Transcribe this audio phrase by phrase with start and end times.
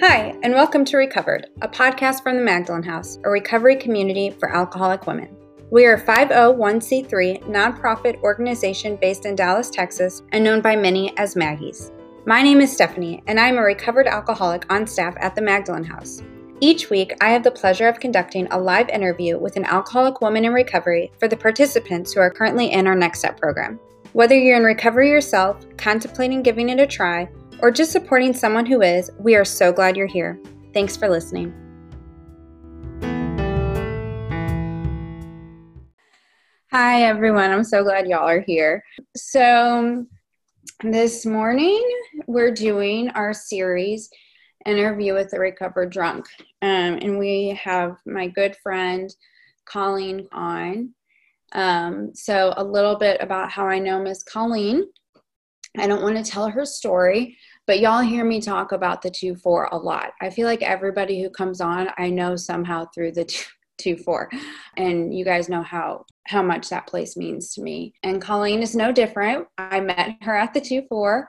[0.00, 4.54] Hi, and welcome to Recovered, a podcast from the Magdalen House, a recovery community for
[4.54, 5.34] alcoholic women.
[5.70, 11.34] We are a 501c3 nonprofit organization based in Dallas, Texas, and known by many as
[11.34, 11.92] Maggies.
[12.26, 15.84] My name is Stephanie, and I am a recovered alcoholic on staff at the Magdalen
[15.84, 16.22] House.
[16.60, 20.44] Each week, I have the pleasure of conducting a live interview with an alcoholic woman
[20.44, 23.80] in recovery for the participants who are currently in our Next Step program.
[24.12, 27.28] Whether you're in recovery yourself, contemplating giving it a try,
[27.60, 30.38] or just supporting someone who is, we are so glad you're here.
[30.74, 31.54] Thanks for listening.
[36.70, 37.50] Hi, everyone.
[37.50, 38.82] I'm so glad y'all are here.
[39.16, 40.04] So,
[40.82, 41.82] this morning
[42.26, 44.10] we're doing our series
[44.66, 46.26] interview with the recovered drunk.
[46.60, 49.08] Um, and we have my good friend
[49.64, 50.92] Colleen on.
[51.52, 54.84] Um, so, a little bit about how I know Miss Colleen.
[55.78, 59.36] I don't want to tell her story, but y'all hear me talk about the 2
[59.36, 60.12] 4 a lot.
[60.20, 63.44] I feel like everybody who comes on, I know somehow through the 2,
[63.78, 64.30] two 4.
[64.76, 67.94] And you guys know how how much that place means to me.
[68.02, 69.46] And Colleen is no different.
[69.58, 71.28] I met her at the 2 4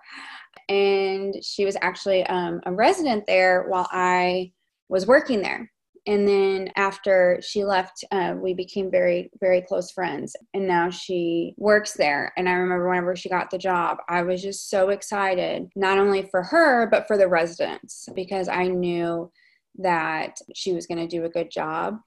[0.70, 4.52] and she was actually um, a resident there while I
[4.90, 5.72] was working there
[6.08, 10.36] and then after she left uh, we became very very close friends.
[10.54, 12.34] And now she works there.
[12.38, 16.24] And i remember whenever she got the job i was just so excited not only
[16.24, 19.32] for her but for the residents because i knew
[19.80, 22.00] that she was going to do a good job.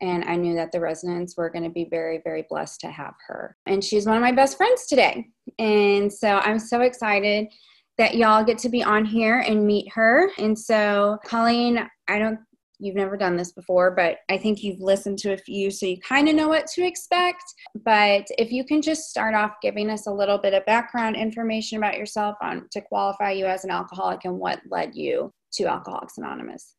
[0.00, 3.14] And i knew that the residents were going to be very very blessed to have
[3.28, 3.56] her.
[3.66, 5.28] And she's one of my best friends today.
[5.58, 7.48] And so i'm so excited
[7.96, 10.28] that y'all get to be on here and meet her.
[10.38, 12.40] And so, Colleen, I don't
[12.78, 15.98] you've never done this before, but I think you've listened to a few, so you
[16.00, 17.42] kind of know what to expect.
[17.84, 21.78] But if you can just start off giving us a little bit of background information
[21.78, 26.18] about yourself on to qualify you as an alcoholic and what led you to Alcoholics
[26.18, 26.74] Anonymous.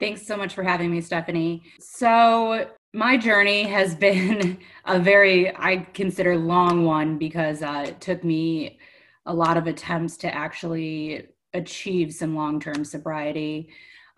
[0.00, 1.62] Thanks so much for having me, Stephanie.
[1.78, 8.24] So, my journey has been a very, I consider, long one because uh, it took
[8.24, 8.78] me
[9.26, 13.68] a lot of attempts to actually achieve some long term sobriety.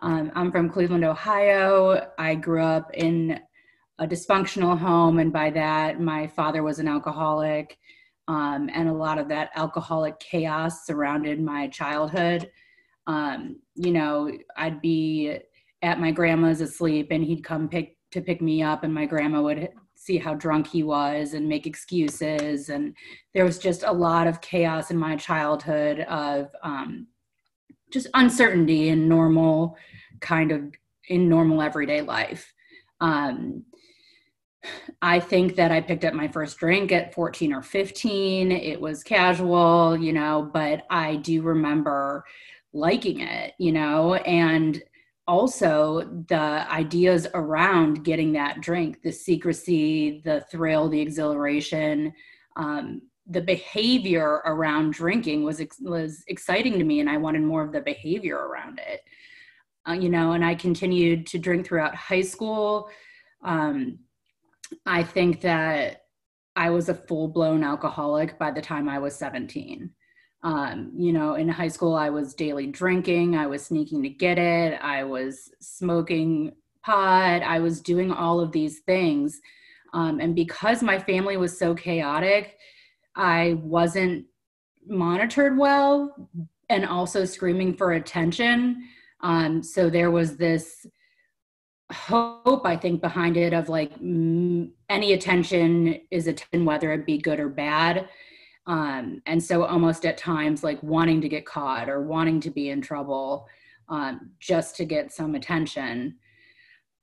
[0.04, 2.10] Um, I'm from Cleveland, Ohio.
[2.18, 3.40] I grew up in
[3.98, 7.78] a dysfunctional home, and by that, my father was an alcoholic,
[8.28, 12.50] um, and a lot of that alcoholic chaos surrounded my childhood.
[13.06, 15.38] Um, you know, I'd be
[15.80, 19.40] at my grandma's asleep, and he'd come pick to pick me up, and my grandma
[19.40, 22.94] would see how drunk he was and make excuses, and
[23.32, 27.06] there was just a lot of chaos in my childhood of um,
[27.94, 29.76] just uncertainty in normal
[30.20, 30.72] kind of
[31.08, 32.52] in normal everyday life.
[33.00, 33.64] Um,
[35.00, 38.50] I think that I picked up my first drink at 14 or 15.
[38.50, 42.24] It was casual, you know, but I do remember
[42.72, 44.82] liking it, you know, and
[45.28, 52.12] also the ideas around getting that drink, the secrecy, the thrill, the exhilaration,
[52.56, 57.72] um, the behavior around drinking was was exciting to me and i wanted more of
[57.72, 59.02] the behavior around it.
[59.88, 62.88] Uh, you know and i continued to drink throughout high school.
[63.42, 63.98] Um,
[64.86, 66.04] i think that
[66.56, 69.90] i was a full-blown alcoholic by the time i was 17
[70.42, 74.38] um, you know in high school i was daily drinking i was sneaking to get
[74.38, 76.52] it i was smoking
[76.82, 79.40] pot i was doing all of these things.
[79.94, 82.58] Um, and because my family was so chaotic
[83.16, 84.26] I wasn't
[84.86, 86.28] monitored well
[86.68, 88.88] and also screaming for attention.
[89.20, 90.86] Um, so there was this
[91.92, 97.18] hope, I think, behind it of like m- any attention is attention, whether it be
[97.18, 98.08] good or bad.
[98.66, 102.70] Um, and so almost at times like wanting to get caught or wanting to be
[102.70, 103.46] in trouble
[103.88, 106.16] um, just to get some attention.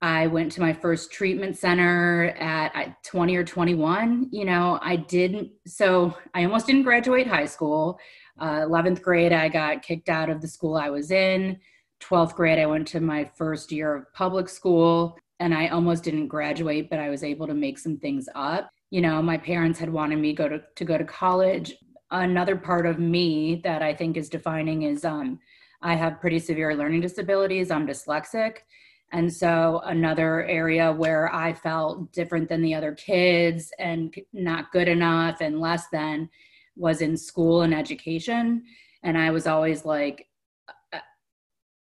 [0.02, 4.28] I went to my first treatment center at 20 or 21.
[4.32, 8.00] You know, I didn't, so I almost didn't graduate high school.
[8.40, 11.60] Uh, 11th grade, I got kicked out of the school I was in.
[12.02, 16.26] 12th grade, I went to my first year of public school and I almost didn't
[16.26, 18.70] graduate, but I was able to make some things up.
[18.90, 21.74] You know, my parents had wanted me go to, to go to college.
[22.10, 25.38] Another part of me that I think is defining is um,
[25.80, 27.70] I have pretty severe learning disabilities.
[27.70, 28.58] I'm dyslexic.
[29.12, 34.88] And so, another area where I felt different than the other kids and not good
[34.88, 36.30] enough and less than
[36.76, 38.62] was in school and education.
[39.02, 40.28] And I was always like,
[40.92, 41.00] uh,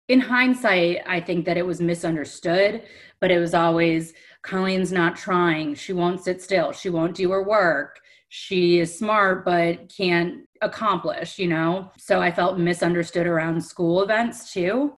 [0.08, 2.82] in hindsight, I think that it was misunderstood,
[3.20, 4.12] but it was always
[4.42, 5.74] Colleen's not trying.
[5.74, 6.72] She won't sit still.
[6.72, 8.00] She won't do her work.
[8.28, 11.92] she is smart but can't accomplish, you know?
[11.96, 14.96] So I felt misunderstood around school events too.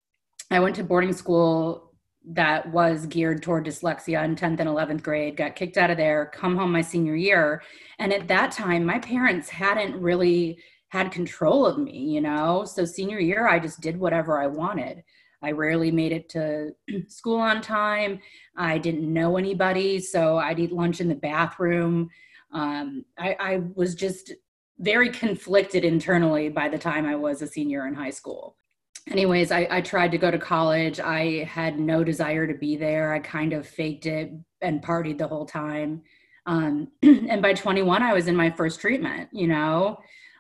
[0.51, 1.86] I went to boarding school
[2.27, 6.31] that was geared toward dyslexia in 10th and 11th grade, got kicked out of there,
[6.35, 7.63] come home my senior year.
[7.99, 10.59] And at that time, my parents hadn't really
[10.89, 12.65] had control of me, you know?
[12.65, 15.05] So senior year, I just did whatever I wanted.
[15.43, 16.73] I rarely made it to
[17.09, 18.19] school on time.
[18.57, 22.11] I didn't know anybody, so I'd eat lunch in the bathroom.
[22.53, 24.33] Um, I, I was just
[24.79, 28.57] very conflicted internally by the time I was a senior in high school.
[29.09, 30.99] Anyways, I, I tried to go to college.
[30.99, 33.13] I had no desire to be there.
[33.13, 36.03] I kind of faked it and partied the whole time.
[36.47, 39.99] Um, and by 21, I was in my first treatment, you know.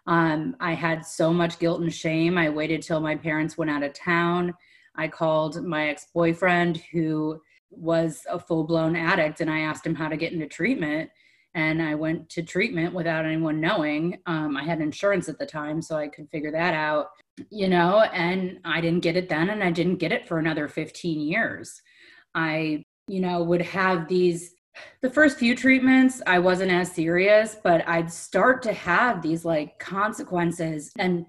[0.08, 2.38] Um, I had so much guilt and shame.
[2.38, 4.54] I waited till my parents went out of town.
[4.96, 7.40] I called my ex boyfriend, who
[7.70, 11.10] was a full blown addict, and I asked him how to get into treatment.
[11.54, 14.18] And I went to treatment without anyone knowing.
[14.26, 17.08] Um, I had insurance at the time, so I could figure that out,
[17.50, 20.68] you know, and I didn't get it then, and I didn't get it for another
[20.68, 21.80] 15 years.
[22.34, 24.56] I, you know, would have these
[25.00, 29.78] the first few treatments i wasn't as serious but i'd start to have these like
[29.78, 31.24] consequences and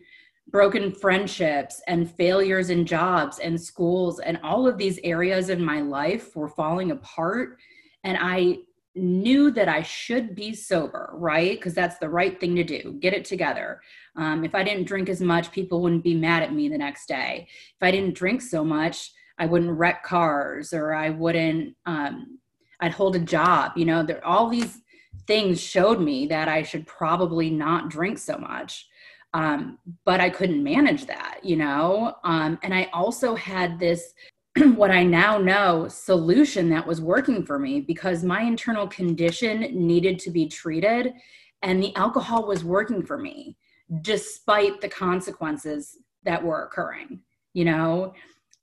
[0.50, 5.82] broken friendships and failures in jobs and schools and all of these areas in my
[5.82, 7.58] life were falling apart
[8.04, 8.58] and i
[8.96, 13.14] knew that i should be sober right because that's the right thing to do get
[13.14, 13.80] it together
[14.18, 17.08] um, if i didn't drink as much people wouldn't be mad at me the next
[17.08, 17.48] day.
[17.50, 22.40] If i didn't drink so much i wouldn't wreck cars or i wouldn't um,
[22.82, 24.82] i'd hold a job you know there all these
[25.26, 28.88] things showed me that i should probably not drink so much.
[29.34, 32.16] Um, but I couldn't manage that, you know?
[32.24, 34.14] Um, and I also had this,
[34.76, 40.18] what I now know, solution that was working for me because my internal condition needed
[40.20, 41.14] to be treated
[41.62, 43.58] and the alcohol was working for me
[44.02, 47.22] despite the consequences that were occurring,
[47.54, 48.14] you know?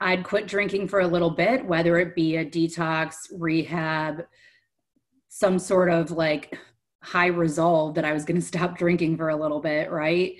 [0.00, 4.26] I'd quit drinking for a little bit, whether it be a detox, rehab,
[5.28, 6.58] some sort of like
[7.02, 10.34] high resolve that I was going to stop drinking for a little bit, right?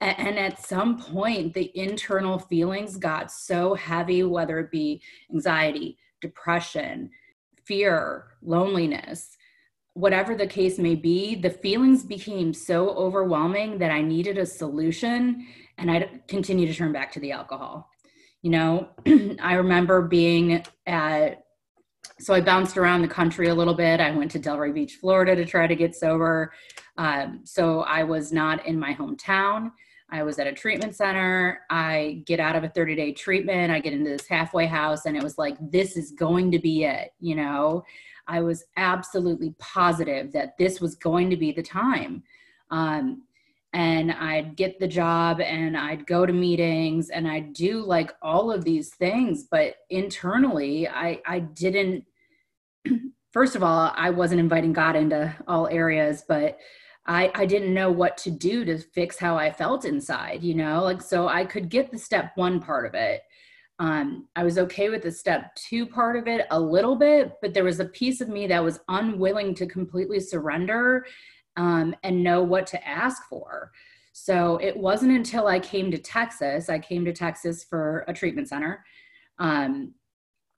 [0.00, 7.10] And at some point, the internal feelings got so heavy, whether it be anxiety, depression,
[7.66, 9.36] fear, loneliness,
[9.94, 15.46] whatever the case may be, the feelings became so overwhelming that I needed a solution.
[15.78, 17.88] And I continue to turn back to the alcohol.
[18.42, 18.88] You know,
[19.42, 21.44] I remember being at
[22.18, 23.98] so I bounced around the country a little bit.
[23.98, 26.52] I went to Delray Beach, Florida to try to get sober.
[26.98, 29.70] Um, so I was not in my hometown.
[30.12, 31.60] I was at a treatment center.
[31.70, 33.72] I get out of a 30 day treatment.
[33.72, 36.84] I get into this halfway house, and it was like, this is going to be
[36.84, 37.12] it.
[37.20, 37.84] You know,
[38.30, 42.22] I was absolutely positive that this was going to be the time.
[42.70, 43.24] Um,
[43.72, 48.52] and I'd get the job and I'd go to meetings and I'd do like all
[48.52, 49.46] of these things.
[49.50, 52.04] But internally, I, I didn't,
[53.32, 56.58] first of all, I wasn't inviting God into all areas, but
[57.06, 60.84] I, I didn't know what to do to fix how I felt inside, you know,
[60.84, 63.22] like so I could get the step one part of it.
[63.80, 67.54] Um, I was okay with the step two part of it a little bit, but
[67.54, 71.06] there was a piece of me that was unwilling to completely surrender
[71.56, 73.72] um, and know what to ask for.
[74.12, 78.48] So it wasn't until I came to Texas, I came to Texas for a treatment
[78.48, 78.84] center.
[79.38, 79.94] Um,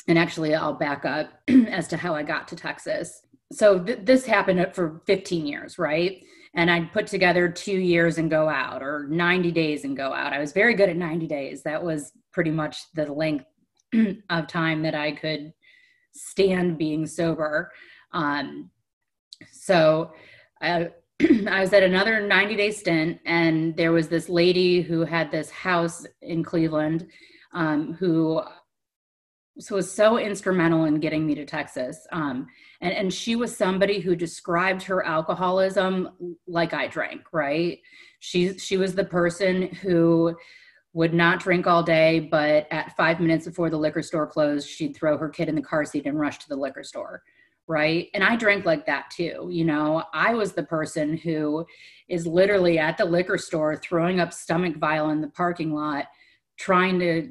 [0.09, 3.23] and actually, I'll back up as to how I got to Texas.
[3.53, 6.25] So th- this happened for 15 years, right?
[6.55, 10.33] And I'd put together two years and go out, or 90 days and go out.
[10.33, 11.63] I was very good at 90 days.
[11.63, 13.47] That was pretty much the length
[14.31, 15.53] of time that I could
[16.13, 17.73] stand being sober.
[18.13, 18.71] Um,
[19.51, 20.13] so
[20.61, 20.91] I,
[21.49, 25.51] I was at another 90 day stint, and there was this lady who had this
[25.51, 27.07] house in Cleveland
[27.55, 28.43] um, who
[29.59, 32.07] so was so instrumental in getting me to Texas.
[32.13, 32.47] Um,
[32.81, 37.79] and, and she was somebody who described her alcoholism like I drank, right?
[38.21, 40.37] She, she was the person who
[40.95, 44.95] would not drink all day, but at five minutes before the liquor store closed, she'd
[44.95, 47.23] throw her kid in the car seat and rush to the liquor store,
[47.67, 48.09] right?
[48.15, 49.49] And I drank like that too.
[49.51, 51.67] You know, I was the person who
[52.09, 56.07] is literally at the liquor store throwing up stomach bile in the parking lot,
[56.59, 57.31] trying to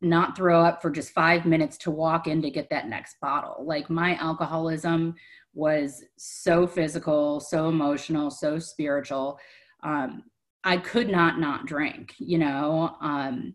[0.00, 3.64] not throw up for just five minutes to walk in to get that next bottle.
[3.64, 5.14] Like my alcoholism
[5.52, 9.38] was so physical, so emotional, so spiritual.
[9.82, 10.24] Um,
[10.64, 12.96] I could not not drink, you know.
[13.00, 13.54] Um,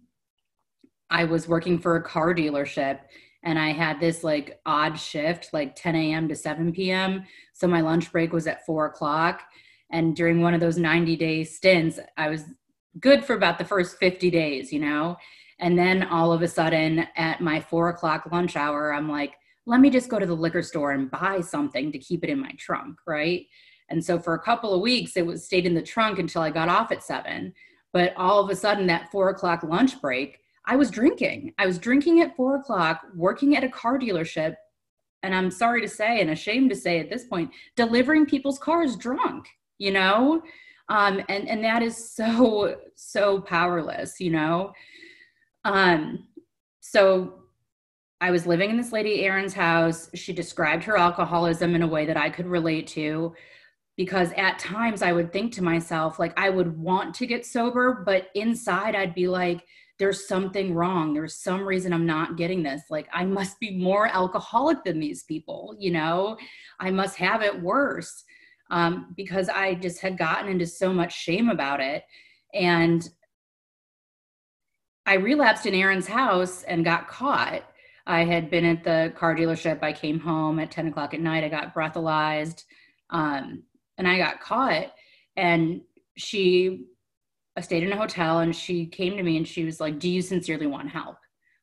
[1.10, 3.00] I was working for a car dealership
[3.44, 6.28] and I had this like odd shift, like 10 a.m.
[6.28, 7.24] to 7 p.m.
[7.54, 9.44] So my lunch break was at four o'clock.
[9.92, 12.46] And during one of those 90 day stints, I was
[13.00, 15.16] good for about the first 50 days, you know?
[15.60, 19.36] And then all of a sudden at my four o'clock lunch hour, I'm like,
[19.66, 22.40] let me just go to the liquor store and buy something to keep it in
[22.40, 23.46] my trunk, right?
[23.90, 26.50] And so for a couple of weeks, it was stayed in the trunk until I
[26.50, 27.54] got off at seven.
[27.94, 31.54] But all of a sudden, that four o'clock lunch break, I was drinking.
[31.58, 34.56] I was drinking at four o'clock, working at a car dealership.
[35.24, 38.96] And I'm sorry to say, and ashamed to say at this point, delivering people's cars
[38.96, 39.48] drunk,
[39.78, 40.42] you know?
[40.90, 44.74] Um, and, and that is so, so powerless, you know?
[45.66, 46.28] Um,
[46.80, 47.34] so
[48.22, 50.10] I was living in this lady Erin's house.
[50.14, 53.34] She described her alcoholism in a way that I could relate to
[53.98, 58.04] because at times I would think to myself, like, I would want to get sober,
[58.06, 59.66] but inside I'd be like,
[59.98, 61.14] there's something wrong.
[61.14, 62.84] There's some reason I'm not getting this.
[62.90, 66.38] Like, I must be more alcoholic than these people, you know?
[66.80, 68.26] I must have it worse
[68.70, 72.04] um, because I just had gotten into so much shame about it.
[72.54, 73.08] And
[75.06, 77.64] I relapsed in Aaron's house and got caught.
[78.08, 79.82] I had been at the car dealership.
[79.82, 81.44] I came home at 10 o'clock at night.
[81.44, 82.64] I got breathalyzed.
[83.10, 83.64] Um,
[83.98, 84.94] and I got caught.
[85.38, 85.82] And
[86.18, 86.88] she
[87.58, 90.10] I stayed in a hotel and she came to me and she was like, Do
[90.10, 91.18] you sincerely want help?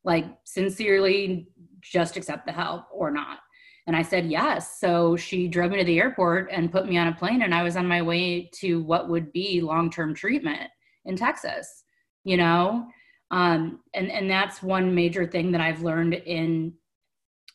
[0.04, 1.48] Like, sincerely
[1.80, 3.38] just accept the help or not?
[3.86, 4.80] And I said, Yes.
[4.80, 7.62] So she drove me to the airport and put me on a plane, and I
[7.62, 10.70] was on my way to what would be long term treatment
[11.04, 11.84] in Texas,
[12.24, 12.86] you know?
[13.32, 16.74] Um, and, and that's one major thing that I've learned in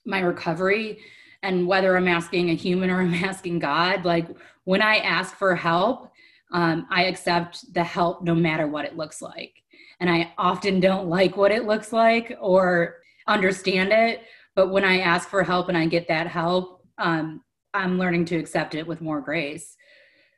[0.06, 1.00] my recovery
[1.44, 4.28] and whether I'm asking a human or I'm asking God, like
[4.64, 6.12] when I ask for help,
[6.52, 9.54] um, I accept the help no matter what it looks like.
[10.00, 14.24] And I often don't like what it looks like or understand it.
[14.56, 17.44] But when I ask for help and I get that help, um,
[17.74, 19.76] I'm learning to accept it with more grace.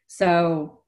[0.07, 0.81] So,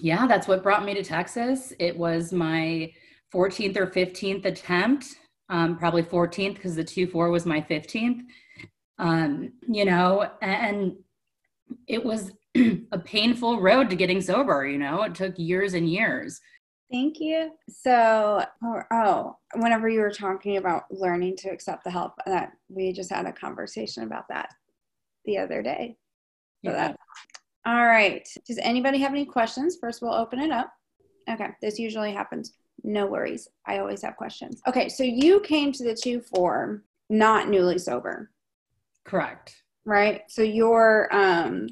[0.00, 1.72] yeah, that's what brought me to Texas.
[1.78, 2.92] It was my
[3.34, 5.06] 14th or 15th attempt,
[5.48, 8.22] um, probably 14th because the 2 4 was my 15th
[9.00, 10.94] um, you know, and
[11.88, 12.32] it was
[12.92, 16.40] a painful road to getting sober, you know, it took years and years.
[16.92, 17.52] Thank you.
[17.68, 22.92] So, oh, oh, whenever you were talking about learning to accept the help, that we
[22.92, 24.50] just had a conversation about that
[25.24, 25.96] the other day.
[26.64, 26.88] So yeah.
[26.88, 26.96] that,
[27.64, 28.28] all right.
[28.46, 29.78] Does anybody have any questions?
[29.80, 30.72] First, we'll open it up.
[31.30, 32.52] Okay, this usually happens.
[32.82, 33.48] No worries.
[33.66, 34.60] I always have questions.
[34.66, 38.30] Okay, so you came to the 2 4 not newly sober.
[39.04, 39.62] Correct.
[39.84, 40.22] Right.
[40.28, 41.66] So your um,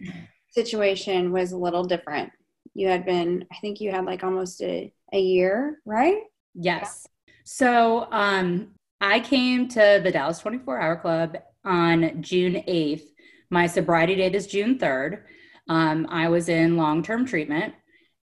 [0.51, 2.33] situation was a little different.
[2.75, 6.19] You had been, I think you had like almost a, a year, right?
[6.55, 7.07] Yes.
[7.45, 13.03] So um, I came to the Dallas 24 Hour Club on June 8th.
[13.51, 15.23] My sobriety date is June 3rd.
[15.69, 17.75] Um, I was in long term treatment.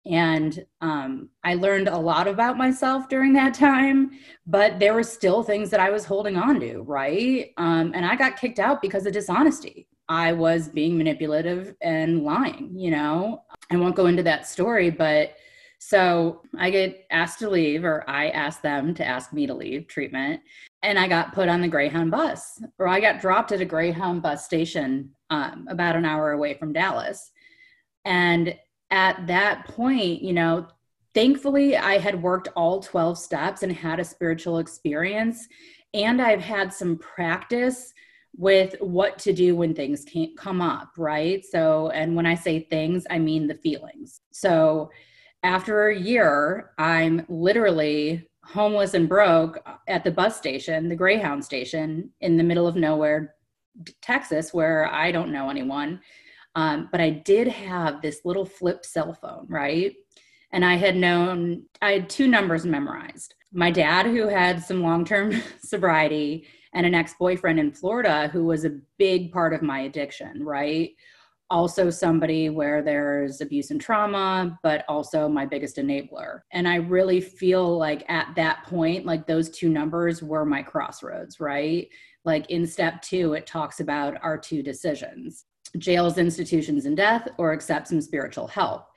[0.06, 4.12] And um, I learned a lot about myself during that time,
[4.46, 7.52] but there were still things that I was holding on to, right?
[7.58, 9.88] Um, and I got kicked out because of dishonesty.
[10.08, 13.44] I was being manipulative and lying, you know?
[13.72, 15.36] I won't go into that story, but
[15.80, 19.88] so I get asked to leave, or I asked them to ask me to leave
[19.88, 20.42] treatment.
[20.84, 24.22] And I got put on the Greyhound bus, or I got dropped at a Greyhound
[24.22, 27.32] bus station um, about an hour away from Dallas.
[28.04, 28.56] And
[28.96, 30.66] at that point, you know,
[31.14, 35.48] thankfully I had worked all 12 steps and had a spiritual experience.
[35.94, 37.94] And I've had some practice
[38.38, 41.44] with what to do when things can't come up, right?
[41.44, 44.22] So, and when I say things, I mean the feelings.
[44.32, 44.90] So,
[45.44, 52.12] after a year, I'm literally homeless and broke at the bus station, the Greyhound station
[52.22, 53.36] in the middle of nowhere,
[54.02, 56.02] Texas, where I don't know anyone.
[56.56, 59.94] Um, but I did have this little flip cell phone, right?
[60.52, 63.36] And I had known, I had two numbers memorized.
[63.52, 65.34] My dad, who had some long term
[65.64, 70.44] sobriety, and an ex boyfriend in Florida who was a big part of my addiction,
[70.44, 70.92] right?
[71.50, 76.40] Also, somebody where there's abuse and trauma, but also my biggest enabler.
[76.52, 81.40] And I really feel like at that point, like those two numbers were my crossroads,
[81.40, 81.88] right?
[82.26, 85.46] Like in step two, it talks about our two decisions
[85.77, 88.88] jails, institutions, and death, or accept some spiritual help.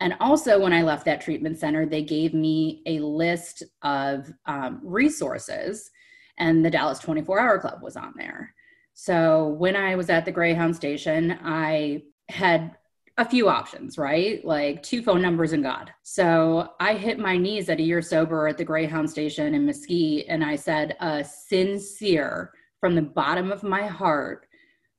[0.00, 4.80] And also, when I left that treatment center, they gave me a list of um,
[4.82, 5.90] resources,
[6.38, 8.54] and the Dallas 24 Hour Club was on there.
[8.94, 12.76] So, when I was at the Greyhound station, I had
[13.18, 14.44] a few options, right?
[14.44, 15.92] Like two phone numbers and God.
[16.02, 20.26] So I hit my knees at a year sober at the Greyhound station in Mesquite,
[20.28, 24.46] and I said a sincere, from the bottom of my heart,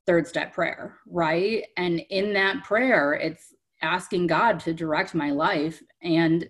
[0.05, 1.65] third step prayer, right?
[1.77, 5.81] And in that prayer, it's asking God to direct my life.
[6.01, 6.47] And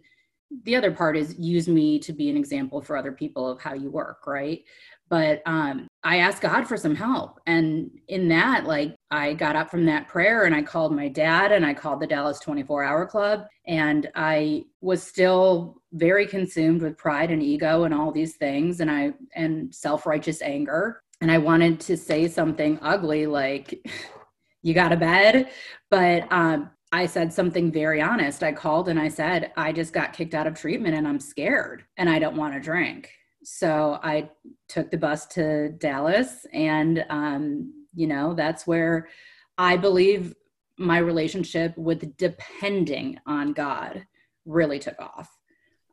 [0.63, 3.73] the other part is use me to be an example for other people of how
[3.73, 4.63] you work, right?
[5.09, 7.39] But um, I asked God for some help.
[7.45, 11.51] And in that, like, I got up from that prayer and I called my dad
[11.51, 13.45] and I called the Dallas 24 Hour Club.
[13.67, 18.89] And I was still very consumed with pride and ego and all these things and
[18.89, 21.02] I and self-righteous anger.
[21.23, 23.89] And I wanted to say something ugly like,
[24.61, 25.49] you got a bed.
[25.89, 28.43] But um, I said something very honest.
[28.43, 31.85] I called and I said, I just got kicked out of treatment and I'm scared
[31.95, 33.09] and I don't want to drink.
[33.41, 34.31] So I
[34.67, 39.07] took the bus to Dallas, and, um, you know, that's where
[39.57, 40.33] I believe
[40.77, 44.05] my relationship with depending on God
[44.45, 45.29] really took off.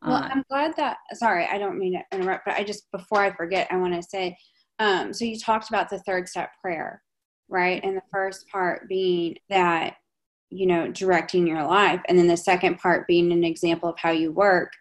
[0.01, 3.19] Well, uh, I'm glad that, sorry, I don't mean to interrupt, but I just, before
[3.19, 4.35] I forget, I want to say,
[4.81, 7.01] um, so you talked about the third step prayer,
[7.47, 7.81] right?
[7.83, 9.95] And the first part being that
[10.51, 12.01] you know, directing your life.
[12.07, 14.73] And then the second part being an example of how you work.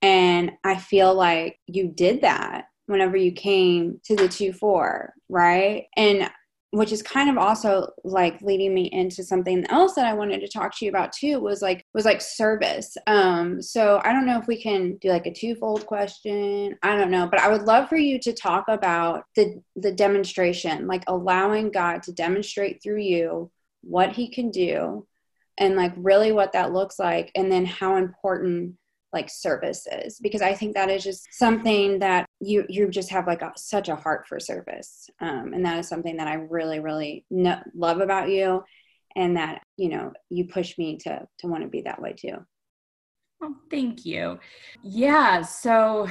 [0.00, 5.86] And I feel like you did that whenever you came to the 2 4, right?
[5.96, 6.30] And
[6.70, 10.48] which is kind of also like leading me into something else that I wanted to
[10.48, 12.96] talk to you about too was like was like service.
[13.06, 16.76] Um so I don't know if we can do like a twofold question.
[16.82, 20.86] I don't know, but I would love for you to talk about the the demonstration,
[20.86, 23.50] like allowing God to demonstrate through you
[23.82, 25.06] what he can do
[25.56, 28.74] and like really what that looks like and then how important
[29.12, 33.42] like services because i think that is just something that you you just have like
[33.42, 37.24] a, such a heart for service um, and that is something that i really really
[37.30, 38.62] know, love about you
[39.16, 42.36] and that you know you push me to to want to be that way too
[43.42, 44.38] oh thank you
[44.82, 46.06] yeah so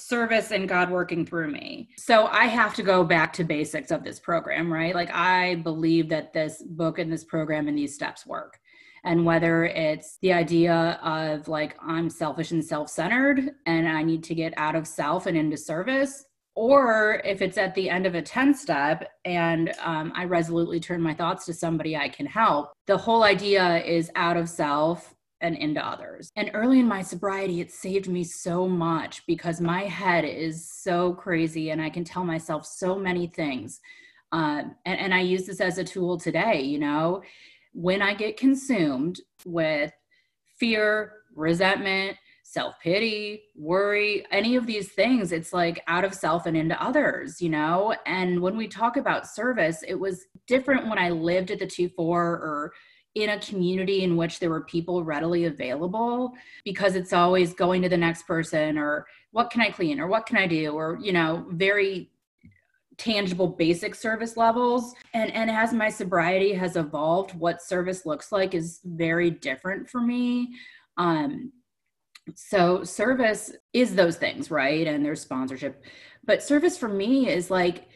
[0.00, 1.88] service and God working through me.
[1.96, 4.94] So I have to go back to basics of this program, right?
[4.94, 8.58] Like I believe that this book and this program and these steps work.
[9.04, 14.34] And whether it's the idea of like I'm selfish and self-centered and I need to
[14.34, 18.22] get out of self and into service, or if it's at the end of a
[18.22, 22.98] 10 step and um, I resolutely turn my thoughts to somebody I can help, the
[22.98, 26.30] whole idea is out of self and into others.
[26.34, 31.14] And early in my sobriety, it saved me so much because my head is so
[31.14, 33.80] crazy and I can tell myself so many things.
[34.32, 37.22] Um, and, and I use this as a tool today, you know,
[37.72, 39.92] when I get consumed with
[40.58, 46.56] fear, resentment, self pity, worry, any of these things, it's like out of self and
[46.56, 47.94] into others, you know?
[48.06, 51.90] And when we talk about service, it was different when I lived at the 2
[51.90, 52.72] 4 or
[53.14, 56.32] in a community in which there were people readily available
[56.64, 60.26] because it's always going to the next person or what can I clean or what
[60.26, 62.10] can I do or you know very
[62.98, 68.54] tangible basic service levels and and as my sobriety has evolved what service looks like
[68.54, 70.48] is very different for me
[70.96, 71.52] um
[72.34, 75.82] so service is those things right and there's sponsorship
[76.24, 77.86] but service for me is like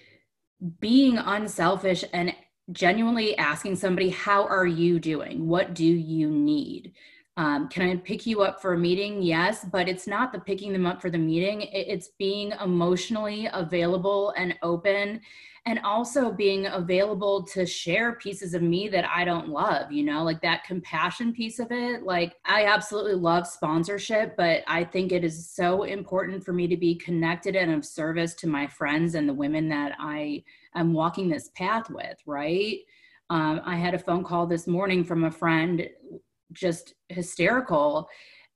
[0.81, 2.35] being unselfish and
[2.71, 5.49] genuinely asking somebody, How are you doing?
[5.49, 6.95] What do you need?
[7.39, 9.23] Um, can I pick you up for a meeting?
[9.23, 11.63] Yes, but it's not the picking them up for the meeting.
[11.63, 15.23] It's being emotionally available and open,
[15.65, 20.25] and also being available to share pieces of me that I don't love, you know,
[20.25, 22.03] like that compassion piece of it.
[22.03, 26.77] Like, I absolutely love sponsorship, but I think it is so important for me to
[26.77, 31.29] be connected and of service to my friends and the women that I am walking
[31.31, 32.79] this path with, right?
[33.31, 35.89] Um, I had a phone call this morning from a friend,
[36.53, 38.09] just hysterical.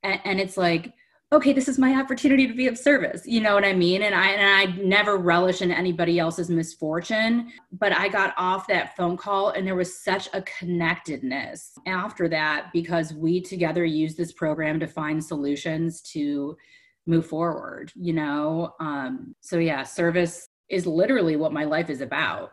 [0.03, 0.93] And, and it's like,
[1.33, 3.23] okay, this is my opportunity to be of service.
[3.27, 4.03] You know what I mean?
[4.03, 8.97] And I and I never relish in anybody else's misfortune, but I got off that
[8.97, 14.33] phone call and there was such a connectedness after that because we together use this
[14.33, 16.57] program to find solutions to
[17.07, 18.75] move forward, you know?
[18.79, 22.53] Um, so yeah, service is literally what my life is about.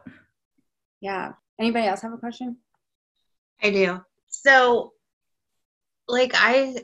[1.00, 1.34] Yeah.
[1.60, 2.58] Anybody else have a question?
[3.62, 4.02] I do.
[4.30, 4.93] So
[6.08, 6.78] like I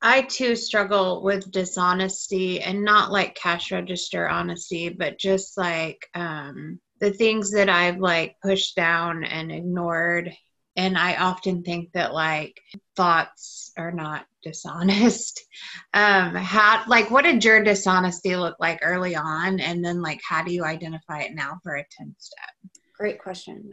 [0.00, 6.80] I too struggle with dishonesty and not like cash register honesty, but just like um
[7.00, 10.32] the things that I've like pushed down and ignored
[10.76, 12.60] and I often think that like
[12.96, 15.40] thoughts are not dishonest.
[15.94, 20.42] Um, how like what did your dishonesty look like early on, and then like how
[20.42, 22.48] do you identify it now for a ten step?
[22.96, 23.68] Great question,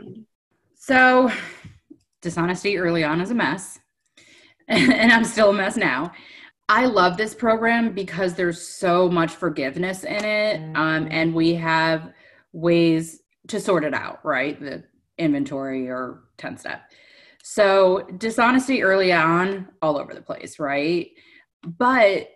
[0.76, 1.32] So,
[2.22, 3.80] dishonesty early on is a mess,
[4.72, 6.12] and I'm still a mess now.
[6.70, 12.14] I love this program because there's so much forgiveness in it, um, and we have
[12.54, 14.60] ways to sort it out, right?
[14.60, 14.84] The
[15.18, 16.84] inventory or 10 step.
[17.42, 21.10] So, dishonesty early on, all over the place, right?
[21.64, 22.30] But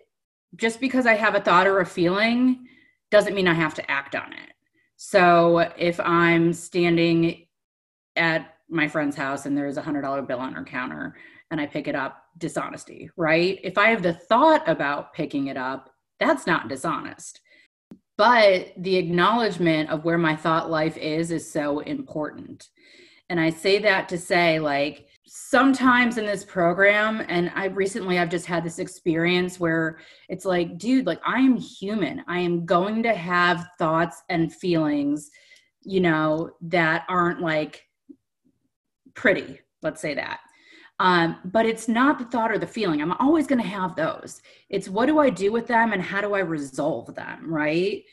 [0.56, 2.66] just because I have a thought or a feeling
[3.12, 4.50] doesn't mean I have to act on it.
[4.96, 7.46] So, if I'm standing
[8.16, 11.14] at my friend's house and there's a hundred dollar bill on her counter
[11.52, 13.58] and I pick it up, dishonesty, right?
[13.62, 17.40] If I have the thought about picking it up, that's not dishonest.
[18.16, 22.68] But the acknowledgement of where my thought life is is so important.
[23.28, 28.30] And I say that to say, like, sometimes in this program, and I recently I've
[28.30, 32.22] just had this experience where it's like, dude, like, I am human.
[32.28, 35.30] I am going to have thoughts and feelings,
[35.82, 37.82] you know, that aren't like
[39.14, 40.40] pretty, let's say that.
[41.00, 43.02] Um, but it's not the thought or the feeling.
[43.02, 44.42] I'm always going to have those.
[44.68, 48.04] It's what do I do with them and how do I resolve them, right?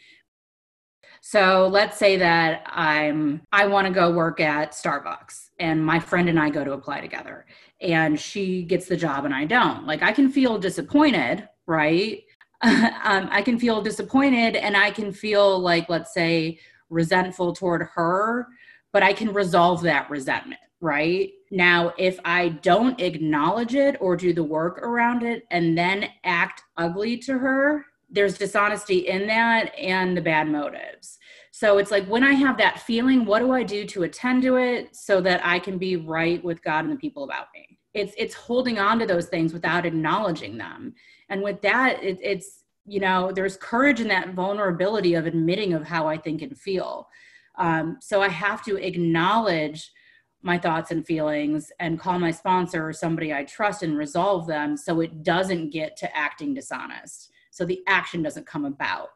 [1.21, 6.27] So let's say that I'm I want to go work at Starbucks and my friend
[6.27, 7.45] and I go to apply together
[7.79, 9.85] and she gets the job and I don't.
[9.85, 12.23] Like I can feel disappointed, right?
[12.63, 18.47] um, I can feel disappointed and I can feel like let's say resentful toward her,
[18.91, 21.31] but I can resolve that resentment right?
[21.51, 26.63] Now, if I don't acknowledge it or do the work around it and then act
[26.77, 31.19] ugly to her, there's dishonesty in that and the bad motives.
[31.51, 34.55] So it's like when I have that feeling, what do I do to attend to
[34.55, 37.77] it so that I can be right with God and the people about me?
[37.93, 40.93] It's it's holding on to those things without acknowledging them.
[41.27, 45.83] And with that, it, it's you know, there's courage in that vulnerability of admitting of
[45.83, 47.09] how I think and feel.
[47.57, 49.91] Um, so I have to acknowledge
[50.43, 54.75] my thoughts and feelings and call my sponsor or somebody I trust and resolve them
[54.75, 57.31] so it doesn't get to acting dishonest.
[57.51, 59.09] So the action doesn't come about.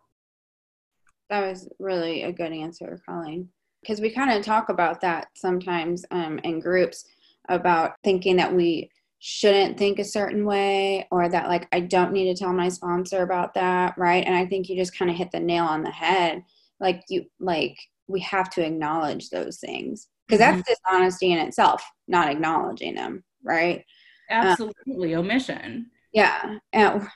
[1.29, 3.49] That was really a good answer, Colleen.
[3.81, 7.05] Because we kind of talk about that sometimes um, in groups
[7.49, 12.31] about thinking that we shouldn't think a certain way or that like I don't need
[12.31, 14.23] to tell my sponsor about that, right?
[14.25, 16.43] And I think you just kind of hit the nail on the head.
[16.79, 20.73] Like you like we have to acknowledge those things because that's mm-hmm.
[20.91, 23.85] dishonesty in itself not acknowledging them right?
[24.29, 25.91] Absolutely um, omission.
[26.13, 27.07] Yeah and,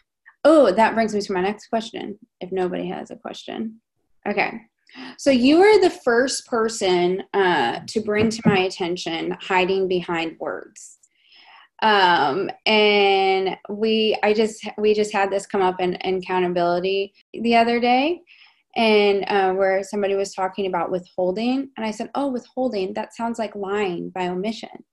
[0.44, 3.82] oh that brings me to my next question if nobody has a question.
[4.28, 4.62] Okay
[5.18, 10.98] so you were the first person uh, to bring to my attention hiding behind words.
[11.82, 17.56] Um and we i just we just had this come up in, in accountability the
[17.56, 18.22] other day
[18.76, 22.94] and uh, where somebody was talking about withholding and i said oh withholding?
[22.94, 24.84] That sounds like lying by omission.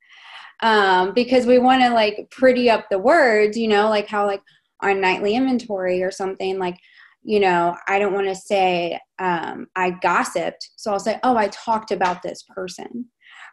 [0.60, 4.40] Um, because we want to like pretty up the words you know like how like
[4.80, 6.78] on nightly inventory or something like
[7.22, 11.48] you know i don't want to say um, i gossiped so i'll say oh i
[11.48, 13.06] talked about this person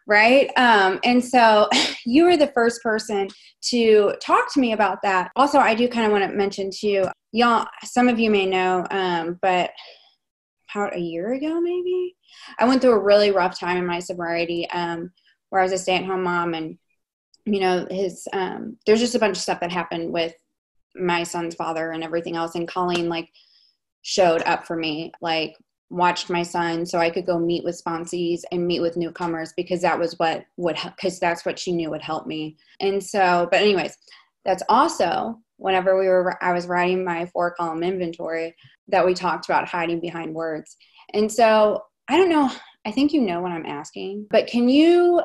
[0.05, 0.49] right?
[0.57, 1.69] Um, and so
[2.05, 3.27] you were the first person
[3.69, 5.31] to talk to me about that.
[5.35, 8.85] Also i do kind of want to mention too y'all some of you may know
[8.91, 9.71] um, but
[10.73, 12.15] about a year ago, maybe.
[12.59, 15.11] I went through a really rough time in my sobriety um,
[15.49, 16.53] where I was a stay at home mom.
[16.53, 16.77] And,
[17.45, 20.33] you know, his, um, there's just a bunch of stuff that happened with
[20.95, 22.55] my son's father and everything else.
[22.55, 23.29] And Colleen, like,
[24.01, 25.55] showed up for me, like,
[25.89, 29.81] watched my son so I could go meet with sponsees and meet with newcomers because
[29.81, 32.57] that was what would, because that's what she knew would help me.
[32.79, 33.95] And so, but, anyways,
[34.43, 38.55] that's also whenever we were i was writing my four column inventory
[38.89, 40.75] that we talked about hiding behind words.
[41.13, 42.51] And so i don't know
[42.85, 45.21] i think you know what i'm asking but can you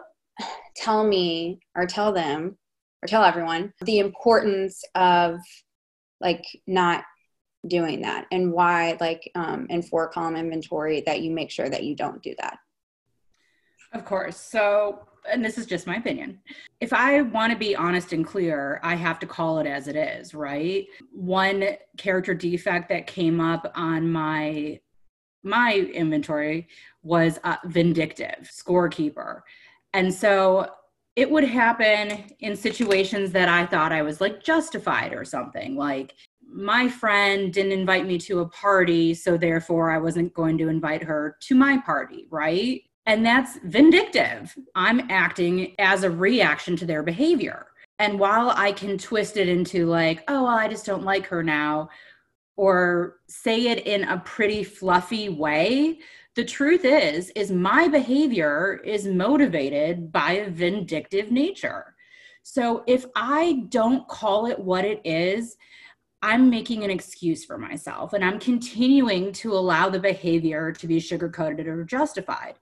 [0.76, 2.56] tell me or tell them
[3.02, 5.38] or tell everyone the importance of
[6.20, 7.04] like not
[7.66, 11.82] doing that and why like um, in four column inventory that you make sure that
[11.82, 12.58] you don't do that
[13.92, 16.40] of course so and this is just my opinion.
[16.80, 19.96] If I want to be honest and clear, I have to call it as it
[19.96, 20.86] is, right?
[21.12, 21.64] One
[21.96, 24.80] character defect that came up on my
[25.44, 26.68] my inventory
[27.02, 29.42] was a vindictive scorekeeper.
[29.94, 30.68] And so
[31.16, 35.76] it would happen in situations that I thought I was like justified or something.
[35.76, 36.14] Like
[36.50, 41.04] my friend didn't invite me to a party, so therefore I wasn't going to invite
[41.04, 42.82] her to my party, right?
[43.08, 44.54] And that's vindictive.
[44.74, 47.68] I'm acting as a reaction to their behavior.
[47.98, 51.42] And while I can twist it into like, oh, well, I just don't like her
[51.42, 51.88] now,
[52.56, 56.00] or say it in a pretty fluffy way,
[56.34, 61.94] the truth is is my behavior is motivated by a vindictive nature.
[62.42, 65.56] So if I don't call it what it is,
[66.20, 70.98] I'm making an excuse for myself and I'm continuing to allow the behavior to be
[70.98, 72.54] sugarcoated or justified.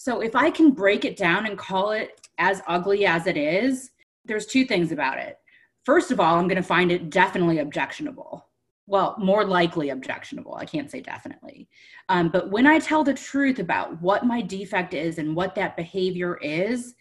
[0.00, 3.90] So if I can break it down and call it as ugly as it is,
[4.24, 5.38] there's two things about it.
[5.84, 8.46] First of all, I'm going to find it definitely objectionable.
[8.86, 10.54] Well, more likely objectionable.
[10.54, 11.68] I can't say definitely.
[12.08, 15.76] Um, but when I tell the truth about what my defect is and what that
[15.76, 16.94] behavior is,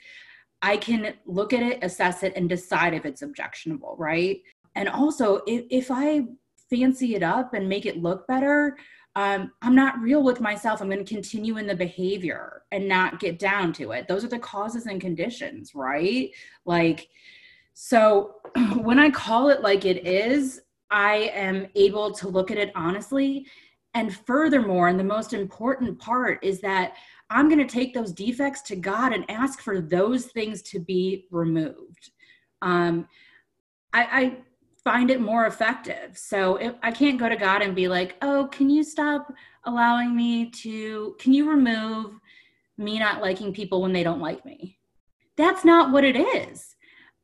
[0.64, 4.42] I can look at it, assess it, and decide if it's objectionable, right?
[4.74, 6.26] And also, if, if I
[6.68, 8.76] fancy it up and make it look better,
[9.17, 10.80] um, I'm not real with myself.
[10.80, 14.08] I'm going to continue in the behavior and not get down to it.
[14.08, 16.30] Those are the causes and conditions, right?
[16.65, 17.10] Like,
[17.73, 18.36] so
[18.75, 23.47] when I call it like it is, I am able to look at it honestly.
[23.95, 26.93] And furthermore, and the most important part is that
[27.32, 31.25] I'm going to take those defects to God and ask for those things to be
[31.32, 32.12] removed.
[32.62, 33.08] Um,
[33.93, 34.38] I, I
[34.88, 36.17] find it more effective.
[36.17, 39.34] So if I can't go to God and be like, "Oh, can you stop
[39.65, 42.17] allowing me to can you remove
[42.78, 44.80] me not liking people when they don't like me?"
[45.36, 46.78] That's not what it is.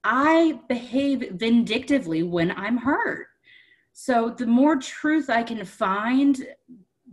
[0.04, 3.28] I behave vindictively when I'm hurt.
[3.93, 6.45] So the more truth I can find,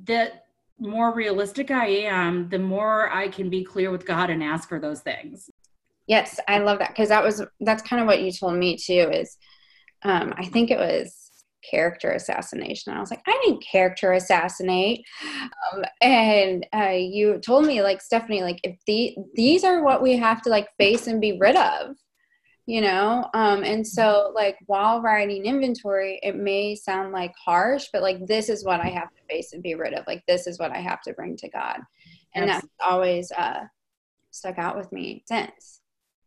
[0.02, 0.32] the
[0.80, 4.80] more realistic I am, the more I can be clear with God and ask for
[4.80, 5.48] those things.
[6.08, 9.08] Yes, I love that because that was that's kind of what you told me too
[9.12, 9.36] is
[10.02, 11.30] um, I think it was
[11.68, 12.92] character assassination.
[12.92, 15.04] I was like, I didn't character assassinate.
[15.72, 20.16] Um, and uh, you told me, like, Stephanie, like, if the, these are what we
[20.16, 21.96] have to like face and be rid of,
[22.64, 23.28] you know?
[23.34, 28.48] Um, and so, like, while writing inventory, it may sound like harsh, but like, this
[28.48, 30.06] is what I have to face and be rid of.
[30.06, 31.80] Like, this is what I have to bring to God.
[32.34, 33.64] And that's always uh,
[34.30, 35.80] stuck out with me since.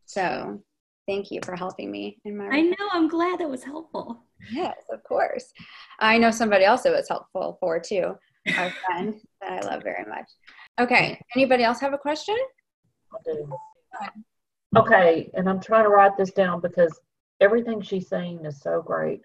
[0.06, 0.62] So
[1.08, 4.24] thank you for helping me in my i know i'm glad that was helpful.
[4.52, 5.54] Yes of course.
[6.00, 8.16] I know somebody else it was helpful for too
[8.58, 10.30] our friend that i love very much.
[10.80, 12.38] Okay anybody else have a question?
[14.76, 17.00] Okay and i'm trying to write this down because
[17.42, 19.22] everything she's saying is so great.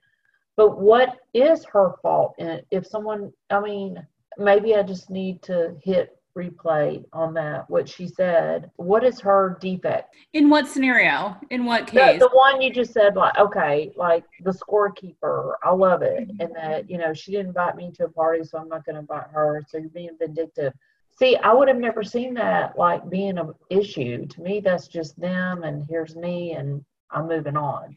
[0.57, 5.77] But what is her fault and if someone i mean maybe i just need to
[5.83, 10.15] hit replay on that what she said what is her defect?
[10.33, 11.37] In what scenario?
[11.51, 12.21] In what case?
[12.21, 16.41] the, the one you just said like okay like the scorekeeper i love it mm-hmm.
[16.41, 18.95] and that you know she didn't invite me to a party so i'm not going
[18.95, 20.73] to invite her so you're being vindictive.
[21.19, 24.27] See i would have never seen that like being an issue.
[24.27, 27.97] To me that's just them and here's me and i'm moving on.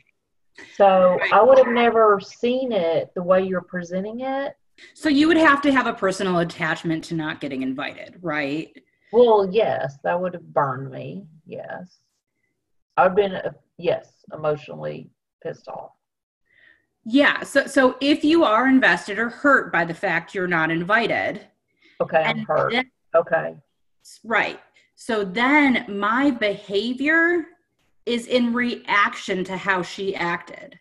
[0.75, 1.33] So right.
[1.33, 4.55] i would have never seen it the way you're presenting it
[4.93, 8.71] so you would have to have a personal attachment to not getting invited, right?
[9.11, 11.25] Well, yes, that would have burned me.
[11.45, 11.97] Yes.
[12.97, 15.09] I've been, uh, yes, emotionally
[15.43, 15.91] pissed off.
[17.03, 17.41] Yeah.
[17.43, 21.41] So, so if you are invested or hurt by the fact you're not invited.
[21.99, 22.71] Okay, I'm hurt.
[22.71, 23.55] Then, okay.
[24.23, 24.59] Right.
[24.95, 27.45] So then my behavior
[28.05, 30.79] is in reaction to how she acted.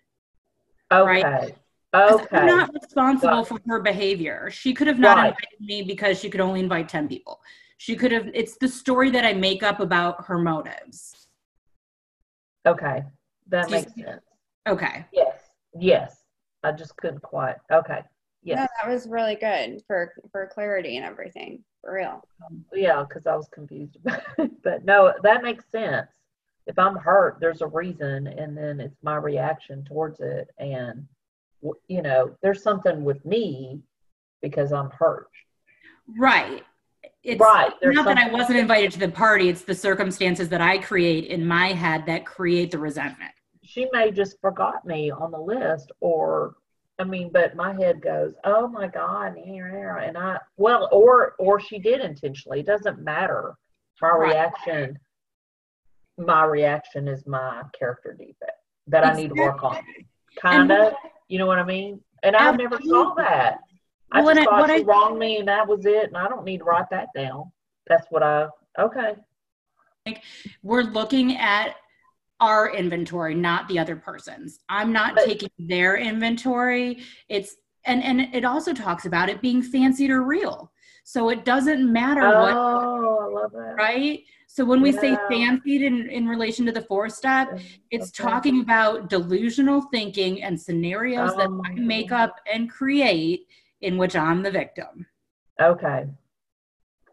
[0.92, 1.22] Okay.
[1.22, 1.54] Right?
[1.94, 2.36] Okay.
[2.36, 4.50] I'm not responsible for her behavior.
[4.52, 5.26] She could have not right.
[5.26, 7.40] invited me because she could only invite 10 people.
[7.78, 11.28] She could have, it's the story that I make up about her motives.
[12.66, 13.02] Okay.
[13.48, 14.22] That Do makes sense.
[14.68, 15.04] Okay.
[15.12, 15.50] Yes.
[15.78, 16.24] Yes.
[16.62, 17.56] I just couldn't quite.
[17.72, 18.00] Okay.
[18.42, 18.58] Yes.
[18.58, 21.62] No, that was really good for for clarity and everything.
[21.82, 22.22] For real.
[22.46, 23.98] Um, yeah, because I was confused.
[24.62, 26.10] but no, that makes sense.
[26.66, 31.06] If I'm hurt, there's a reason, and then it's my reaction towards it, and
[31.88, 33.80] you know, there's something with me
[34.42, 35.28] because I'm hurt.
[36.18, 36.64] Right.
[37.22, 37.72] It's right.
[37.80, 41.26] There's not that I wasn't invited to the party, it's the circumstances that I create
[41.26, 43.32] in my head that create the resentment.
[43.62, 46.54] She may just forgot me on the list or
[46.98, 51.78] I mean, but my head goes, "Oh my God!" And I, well, or or she
[51.78, 52.60] did intentionally.
[52.60, 53.54] It doesn't matter.
[54.02, 54.28] My right.
[54.28, 54.98] reaction,
[56.18, 59.24] my reaction is my character defect that exactly.
[59.24, 59.78] I need to work on.
[60.40, 60.92] Kind of,
[61.30, 62.00] you know what I mean?
[62.24, 63.60] And I never saw that.
[64.12, 66.08] I well, just thought she I, wronged me and that was it.
[66.08, 67.52] And I don't need to write that down.
[67.86, 69.14] That's what I, okay.
[70.62, 71.76] We're looking at
[72.40, 74.58] our inventory, not the other person's.
[74.68, 77.04] I'm not but, taking their inventory.
[77.28, 80.72] It's, and, and it also talks about it being fancied or real.
[81.04, 82.54] So it doesn't matter oh, what.
[82.56, 83.74] Oh, I love that.
[83.76, 84.24] Right?
[84.52, 85.00] So when we yeah.
[85.00, 87.60] say fancied in, in relation to the four step,
[87.92, 88.28] it's okay.
[88.28, 91.74] talking about delusional thinking and scenarios that I oh.
[91.76, 93.46] make up and create
[93.80, 95.06] in which I'm the victim.
[95.62, 96.06] Okay.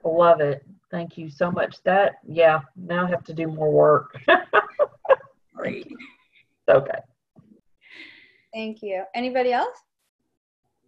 [0.03, 0.65] Love it.
[0.89, 1.75] Thank you so much.
[1.83, 4.19] That, yeah, now I have to do more work.
[5.55, 5.93] Great.
[6.67, 6.99] Okay.
[8.51, 9.03] Thank you.
[9.13, 9.77] Anybody else?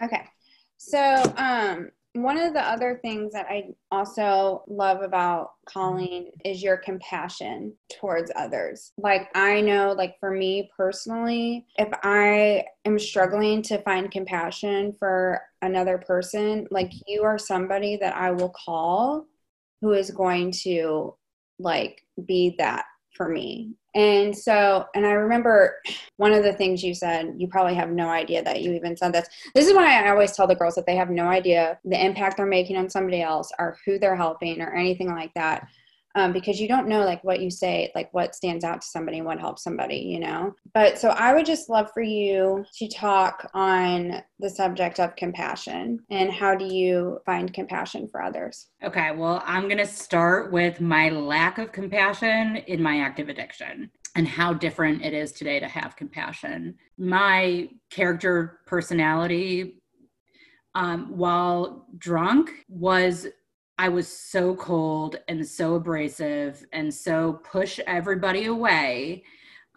[0.02, 0.26] Okay.
[0.78, 6.78] So, um, one of the other things that I also love about Colleen is your
[6.78, 8.92] compassion towards others.
[8.98, 15.42] Like, I know, like, for me personally, if I am struggling to find compassion for
[15.62, 19.28] another person, like, you are somebody that I will call
[19.82, 21.16] who is going to,
[21.60, 22.86] like, be that
[23.20, 23.74] for me.
[23.96, 25.76] And so, and I remember
[26.16, 29.12] one of the things you said, you probably have no idea that you even said
[29.12, 29.28] this.
[29.54, 32.38] This is why I always tell the girls that they have no idea the impact
[32.38, 35.68] they're making on somebody else or who they're helping or anything like that
[36.16, 39.22] um, because you don't know like what you say, like what stands out to somebody
[39.22, 40.54] what helps somebody, you know?
[40.74, 46.00] But so I would just love for you to talk on the subject of compassion
[46.10, 48.68] and how do you find compassion for others?
[48.84, 53.92] Okay, well, I'm going to start with my lack of compassion in my active addiction
[54.16, 56.76] and how different it is today to have compassion.
[56.98, 59.82] My character personality
[60.76, 63.28] um, while drunk was
[63.80, 69.24] I was so cold and so abrasive and so push everybody away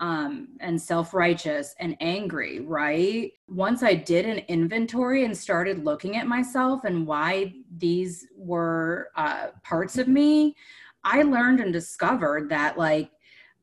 [0.01, 3.31] um, and self righteous and angry, right?
[3.47, 9.51] Once I did an inventory and started looking at myself and why these were uh,
[9.63, 10.57] parts of me,
[11.05, 13.13] I learned and discovered that, like,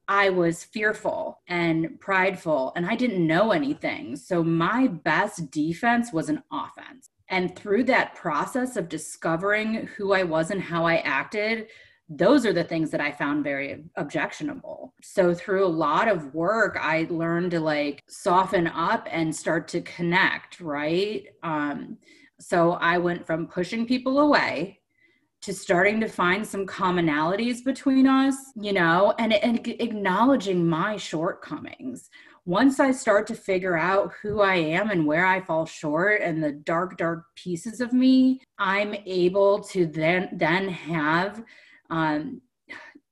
[0.07, 4.15] I was fearful and prideful and I didn't know anything.
[4.15, 7.09] So my best defense was an offense.
[7.29, 11.67] And through that process of discovering who I was and how I acted,
[12.09, 14.95] those are the things that I found very objectionable.
[15.03, 19.81] So through a lot of work, I learned to like soften up and start to
[19.81, 21.27] connect, right?
[21.43, 21.97] Um,
[22.39, 24.79] so I went from pushing people away
[25.41, 32.09] to starting to find some commonalities between us, you know, and, and acknowledging my shortcomings
[32.49, 36.43] once I start to figure out who I am and where I fall short and
[36.43, 41.43] the dark, dark pieces of me, I'm able to then then have
[41.91, 42.41] um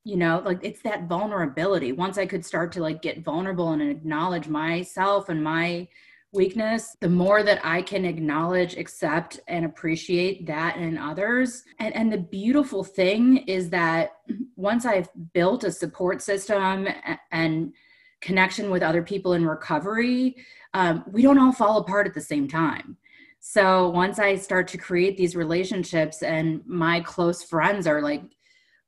[0.03, 1.91] you know like it's that vulnerability.
[1.91, 5.87] Once i could start to like get vulnerable and acknowledge myself and my
[6.33, 11.63] weakness the more that i can acknowledge accept and appreciate that in others.
[11.79, 14.13] And and the beautiful thing is that
[14.55, 16.87] once i've built a support system
[17.31, 17.73] and
[18.21, 20.35] connection with other people in recovery,
[20.73, 22.97] um, we don't all fall apart at the same time.
[23.39, 28.23] So once I start to create these relationships and my close friends are like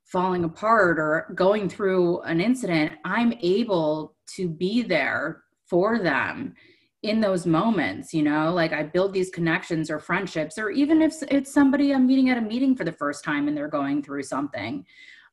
[0.04, 6.56] falling apart or going through an incident, I'm able to be there for them
[7.04, 11.14] in those moments you know like i build these connections or friendships or even if
[11.30, 14.24] it's somebody i'm meeting at a meeting for the first time and they're going through
[14.24, 14.86] something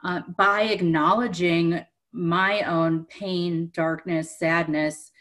[0.05, 1.85] uh, by acknowledging
[2.17, 5.13] my own pain, darkness, sadness,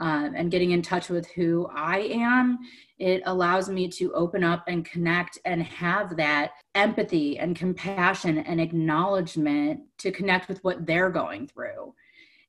[0.00, 2.58] um, and getting in touch with who I am,
[2.98, 8.60] it allows me to open up and connect and have that empathy and compassion and
[8.60, 11.94] acknowledgement to connect with what they're going through.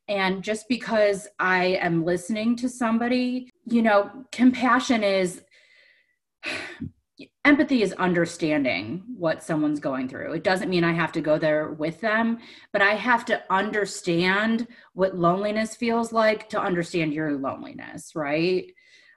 [0.07, 5.41] And just because I am listening to somebody, you know, compassion is
[7.45, 10.33] empathy is understanding what someone's going through.
[10.33, 12.39] It doesn't mean I have to go there with them,
[12.73, 18.71] but I have to understand what loneliness feels like to understand your loneliness, right?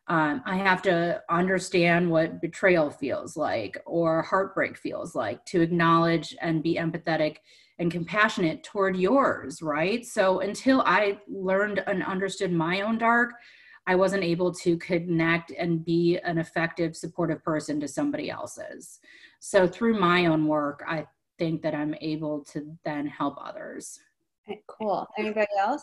[0.07, 6.35] Um, I have to understand what betrayal feels like or heartbreak feels like to acknowledge
[6.41, 7.39] and be empathetic
[7.79, 10.05] and compassionate toward yours, right?
[10.07, 13.35] So until I learned and understood my own dark,
[13.89, 19.01] I wasn't able to connect and be an effective supportive person to somebody else's.
[19.41, 21.07] So through my own work, I
[21.39, 23.99] think that I'm able to then help others.
[24.47, 25.07] Okay, cool.
[25.17, 25.83] Anybody else?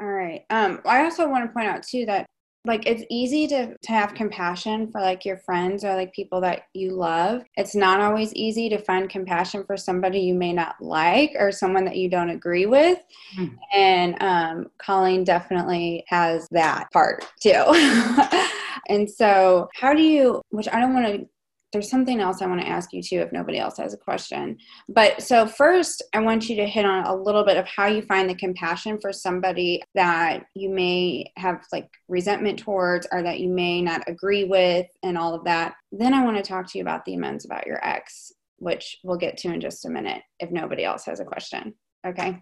[0.00, 0.46] All right.
[0.48, 2.24] Um, I also want to point out too that
[2.64, 6.64] like it's easy to to have compassion for like your friends or like people that
[6.74, 7.42] you love.
[7.56, 11.84] It's not always easy to find compassion for somebody you may not like or someone
[11.86, 12.98] that you don't agree with.
[13.38, 13.56] Mm.
[13.74, 17.64] and um, colleen definitely has that part too.
[18.88, 21.28] And so how do you which i don't want to
[21.72, 24.58] there's something else I want to ask you too if nobody else has a question.
[24.88, 28.02] But so first I want you to hit on a little bit of how you
[28.02, 33.48] find the compassion for somebody that you may have like resentment towards or that you
[33.48, 35.74] may not agree with and all of that.
[35.90, 39.16] Then I want to talk to you about the amends about your ex, which we'll
[39.16, 41.74] get to in just a minute if nobody else has a question.
[42.06, 42.38] Okay.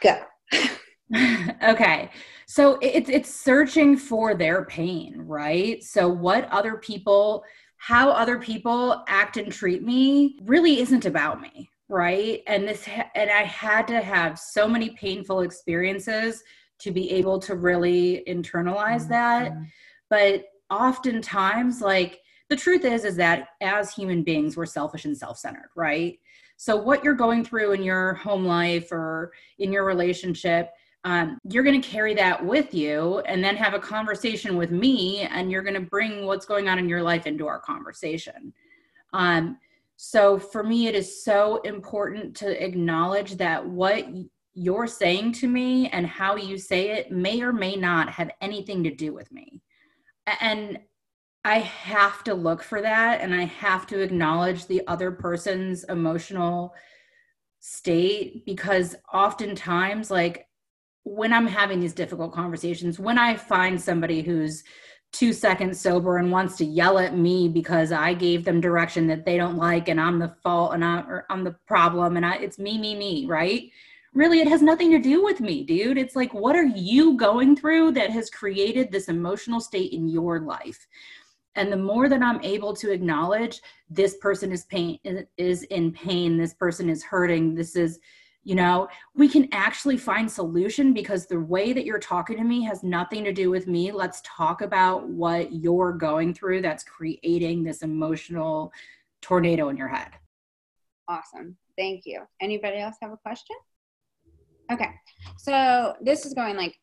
[0.00, 0.20] Go.
[1.62, 2.10] okay
[2.46, 7.44] so it's it's searching for their pain right so what other people
[7.86, 12.42] how other people act and treat me really isn't about me right?
[12.46, 16.42] And this and i had to have so many painful experiences
[16.78, 19.52] to be able to really internalize that.
[19.52, 19.64] Mm-hmm.
[20.08, 25.68] but oftentimes like the truth is is that as human beings we're selfish and self-centered
[25.76, 26.18] right?
[26.56, 30.70] So what you're going through in your home life or in your relationship
[31.04, 35.20] um, you're going to carry that with you and then have a conversation with me
[35.20, 38.52] and you're going to bring what's going on in your life into our conversation.
[39.12, 39.58] Um,
[39.96, 44.06] so for me it is so important to acknowledge that what
[44.54, 48.82] you're saying to me and how you say it may or may not have anything
[48.84, 49.60] to do with me.
[50.40, 50.78] And
[51.44, 56.72] I have to look for that and I have to acknowledge the other person's emotional
[57.60, 60.46] state because oftentimes, like
[61.04, 64.64] when I'm having these difficult conversations, when I find somebody who's
[65.12, 69.24] two seconds sober and wants to yell at me because I gave them direction that
[69.24, 72.58] they don't like and I'm the fault and I, I'm the problem and I, it's
[72.58, 73.70] me, me, me, right?
[74.12, 75.98] Really, it has nothing to do with me, dude.
[75.98, 80.40] It's like, what are you going through that has created this emotional state in your
[80.40, 80.86] life?
[81.56, 84.98] and the more that i'm able to acknowledge this person is pain
[85.36, 87.98] is in pain this person is hurting this is
[88.44, 92.62] you know we can actually find solution because the way that you're talking to me
[92.64, 93.90] has nothing to do with me.
[93.90, 98.72] Let's talk about what you're going through that's creating this emotional
[99.22, 100.10] tornado in your head.
[101.08, 101.56] Awesome.
[101.76, 102.22] Thank you.
[102.40, 103.56] Anybody else have a question?
[104.70, 104.90] Okay.
[105.38, 106.74] So this is going like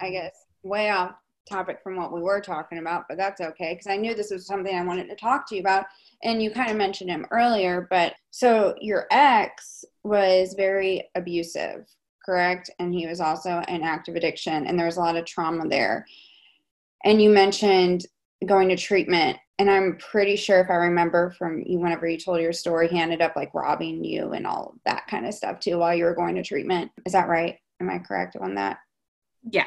[0.00, 0.32] i guess
[0.64, 1.14] way off
[1.48, 4.46] topic from what we were talking about, but that's okay because I knew this was
[4.46, 5.86] something I wanted to talk to you about.
[6.24, 11.86] And you kind of mentioned him earlier, but so your ex was very abusive,
[12.24, 12.70] correct?
[12.78, 16.06] And he was also in active addiction, and there was a lot of trauma there.
[17.04, 18.06] And you mentioned
[18.46, 19.38] going to treatment.
[19.58, 22.98] And I'm pretty sure if I remember from you, whenever you told your story, he
[22.98, 26.14] ended up like robbing you and all that kind of stuff too while you were
[26.14, 26.90] going to treatment.
[27.06, 27.58] Is that right?
[27.80, 28.78] Am I correct on that?
[29.50, 29.66] Yeah.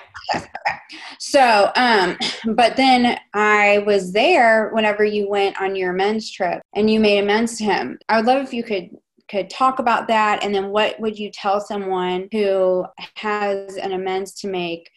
[1.20, 2.18] So, um,
[2.56, 7.20] but then I was there whenever you went on your men's trip and you made
[7.20, 8.00] amends to him.
[8.08, 8.90] I would love if you could
[9.30, 14.34] could talk about that and then what would you tell someone who has an amends
[14.34, 14.90] to make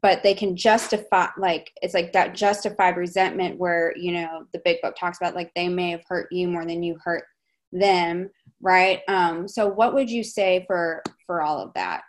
[0.00, 4.80] but they can justify like it's like that justified resentment where you know the big
[4.80, 7.24] book talks about like they may have hurt you more than you hurt
[7.70, 8.30] them
[8.62, 12.02] right um so what would you say for for all of that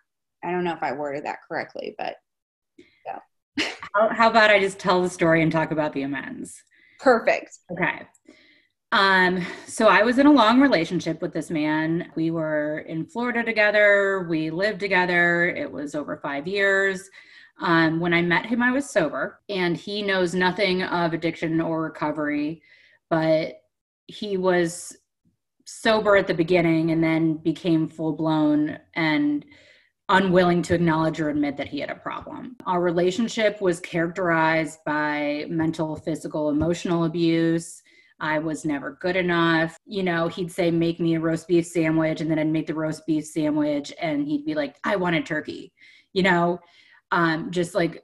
[0.44, 2.16] I don't know if I worded that correctly, but
[3.06, 3.20] yeah.
[3.96, 6.62] how, how about I just tell the story and talk about the amends?
[7.00, 7.58] Perfect.
[7.72, 8.02] Okay.
[8.92, 12.12] Um, so I was in a long relationship with this man.
[12.16, 14.26] We were in Florida together.
[14.30, 15.48] We lived together.
[15.48, 17.10] It was over five years.
[17.60, 21.82] Um, when I met him, I was sober, and he knows nothing of addiction or
[21.82, 22.62] recovery,
[23.10, 23.56] but
[24.06, 24.96] he was
[25.66, 29.44] sober at the beginning and then became full blown and
[30.10, 32.55] unwilling to acknowledge or admit that he had a problem.
[32.66, 37.82] Our relationship was characterized by mental, physical, emotional abuse.
[38.20, 39.78] I was never good enough.
[39.86, 42.22] You know, he'd say, Make me a roast beef sandwich.
[42.22, 43.93] And then I'd make the roast beef sandwich.
[44.01, 45.74] And he'd be like, I wanted turkey.
[46.14, 46.60] You know,
[47.12, 48.03] um, just like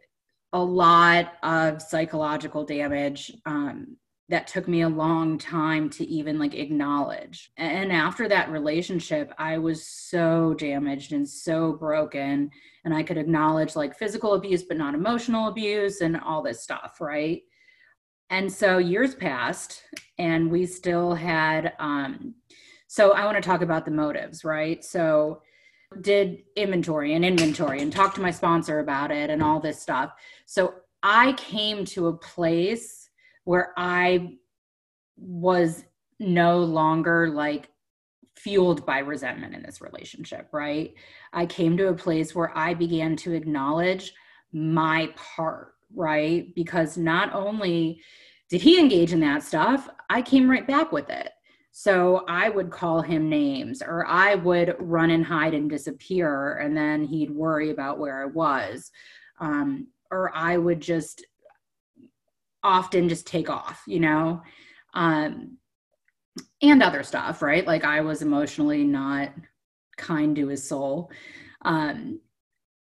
[0.52, 3.32] a lot of psychological damage.
[3.46, 3.98] Um,
[4.30, 7.52] that took me a long time to even like acknowledge.
[7.58, 12.50] And after that relationship, I was so damaged and so broken.
[12.86, 17.02] And I could acknowledge like physical abuse, but not emotional abuse and all this stuff,
[17.02, 17.42] right?
[18.30, 19.84] And so years passed,
[20.18, 21.74] and we still had.
[21.80, 22.36] Um,
[22.88, 24.84] so I want to talk about the motives, right?
[24.84, 25.42] So
[26.02, 30.14] did inventory and inventory and talk to my sponsor about it and all this stuff.
[30.46, 33.03] So I came to a place
[33.44, 34.38] where I
[35.18, 35.84] was
[36.20, 37.70] no longer like
[38.36, 40.94] fueled by resentment in this relationship, right?
[41.32, 44.14] I came to a place where I began to acknowledge
[44.52, 46.54] my part, right?
[46.56, 48.02] Because not only
[48.50, 51.30] did he engage in that stuff, I came right back with it.
[51.72, 56.78] So I would call him names or I would run and hide and disappear, and
[56.78, 58.92] then he'd worry about where I was.
[59.40, 61.26] Um, or I would just
[62.64, 64.42] often just take off, you know,
[64.94, 65.58] um,
[66.62, 67.66] and other stuff, right?
[67.66, 69.34] Like I was emotionally not
[69.98, 71.12] kind to his soul,
[71.64, 72.20] um,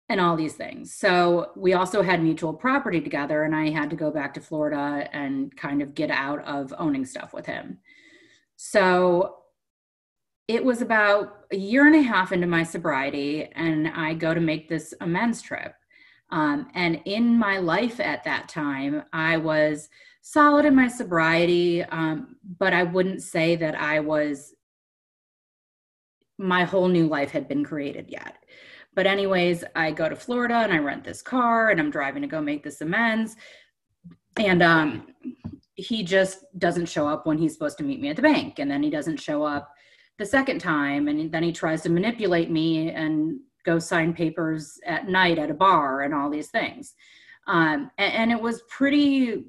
[0.08, 0.94] and all these things.
[0.94, 5.08] So we also had mutual property together, and I had to go back to Florida
[5.12, 7.78] and kind of get out of owning stuff with him.
[8.56, 9.36] So
[10.48, 14.40] it was about a year and a half into my sobriety, and I go to
[14.40, 15.74] make this amends trip.
[16.32, 19.88] Um, and in my life at that time, I was
[20.22, 24.54] solid in my sobriety, um, but I wouldn't say that I was,
[26.38, 28.36] my whole new life had been created yet.
[28.94, 32.28] But, anyways, I go to Florida and I rent this car and I'm driving to
[32.28, 33.36] go make this amends.
[34.36, 35.06] And um,
[35.74, 38.70] he just doesn't show up when he's supposed to meet me at the bank and
[38.70, 39.70] then he doesn't show up
[40.18, 45.08] the second time and then he tries to manipulate me and go sign papers at
[45.08, 46.94] night at a bar and all these things
[47.46, 49.44] um, and, and, it was pretty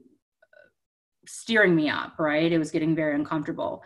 [1.26, 3.84] steering me up right it was getting very uncomfortable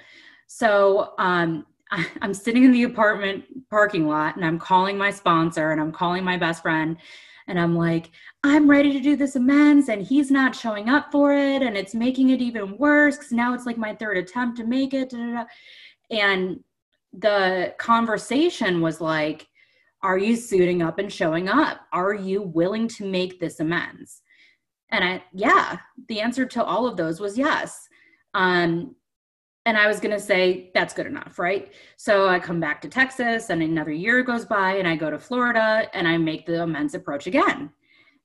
[0.48, 5.72] so um, I, i'm sitting in the apartment parking lot and i'm calling my sponsor
[5.72, 6.98] and i'm calling my best friend
[7.48, 8.12] and I'm like,
[8.44, 11.96] I'm ready to do this amends and he's not showing up for it and it's
[11.96, 15.10] making it even worse because now it's like my third attempt to make it.
[15.10, 15.46] Da, da, da.
[16.12, 16.64] And
[17.14, 19.48] the conversation was like,
[20.04, 21.82] are you suiting up and showing up?
[21.92, 24.22] Are you willing to make this amends?
[24.90, 25.78] And I, yeah,
[26.08, 27.88] the answer to all of those was yes.
[28.34, 28.96] Um,
[29.66, 31.74] and I was going to say, that's good enough, right?
[31.98, 35.20] So I come back to Texas, and another year goes by, and I go to
[35.20, 37.70] Florida and I make the amends approach again.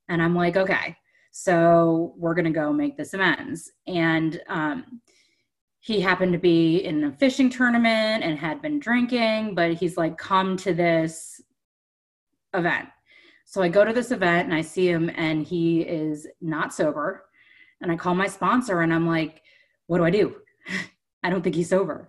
[0.08, 0.96] And I'm like, okay,
[1.32, 3.72] so we're going to go make this amends.
[3.88, 5.00] And um,
[5.80, 10.16] he happened to be in a fishing tournament and had been drinking, but he's like,
[10.18, 11.40] come to this
[12.55, 12.88] event.
[13.44, 17.24] So I go to this event and I see him, and he is not sober.
[17.80, 19.42] And I call my sponsor, and I'm like,
[19.86, 20.36] what do I do?
[21.22, 22.09] I don't think he's sober.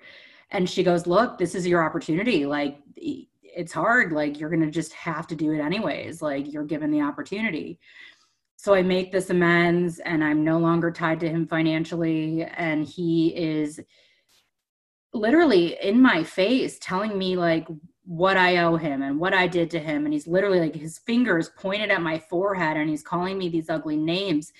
[0.51, 2.45] And she goes, Look, this is your opportunity.
[2.45, 4.11] Like, it's hard.
[4.11, 6.21] Like, you're going to just have to do it anyways.
[6.21, 7.79] Like, you're given the opportunity.
[8.55, 12.43] So I make this amends and I'm no longer tied to him financially.
[12.43, 13.81] And he is
[15.13, 17.67] literally in my face telling me, like,
[18.05, 20.05] what I owe him and what I did to him.
[20.05, 23.69] And he's literally like his fingers pointed at my forehead and he's calling me these
[23.69, 24.51] ugly names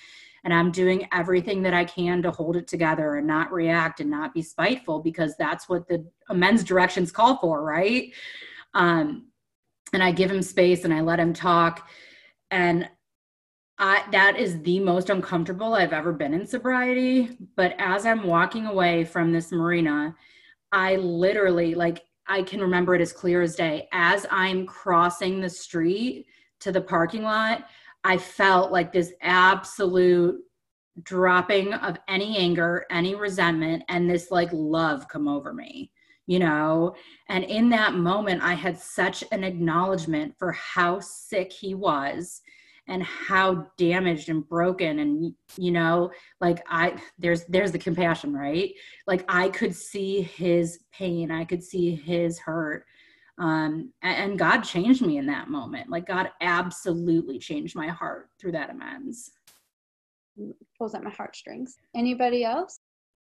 [0.44, 4.10] and I'm doing everything that I can to hold it together and not react and
[4.10, 8.12] not be spiteful because that's what the amends directions call for, right?
[8.74, 9.28] Um,
[9.94, 11.88] and I give him space and I let him talk.
[12.50, 12.88] And
[13.78, 17.38] I, that is the most uncomfortable I've ever been in sobriety.
[17.56, 20.14] But as I'm walking away from this marina,
[20.72, 23.88] I literally, like, I can remember it as clear as day.
[23.92, 26.26] As I'm crossing the street
[26.60, 27.66] to the parking lot,
[28.04, 30.40] I felt like this absolute
[31.02, 35.90] dropping of any anger, any resentment, and this like love come over me,
[36.26, 36.94] you know?
[37.28, 42.40] And in that moment, I had such an acknowledgement for how sick he was
[42.86, 46.10] and how damaged and broken and you know
[46.40, 48.72] like i there's there's the compassion right?
[49.06, 52.84] Like i could see his pain i could see his hurt
[53.38, 55.90] um, and god changed me in that moment.
[55.90, 59.32] Like god absolutely changed my heart through that amends.
[60.78, 61.76] Pulls at my heartstrings.
[61.96, 62.78] Anybody else?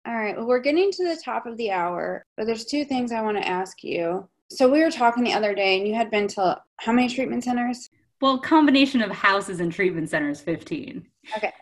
[0.07, 3.13] All right well we're getting to the top of the hour but there's two things
[3.13, 4.29] i want to ask you.
[4.51, 7.45] So we were talking the other day and you had been to how many treatment
[7.45, 7.89] centers
[8.23, 11.07] well combination of houses and treatment centers 15
[11.37, 11.53] okay.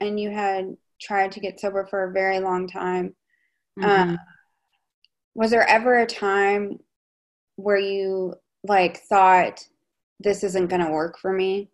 [0.00, 3.14] And you had tried to get sober for a very long time.
[3.78, 4.10] Mm-hmm.
[4.12, 4.18] um,
[5.34, 6.78] was there ever a time
[7.56, 9.66] where you like thought
[10.20, 11.70] this isn't going to work for me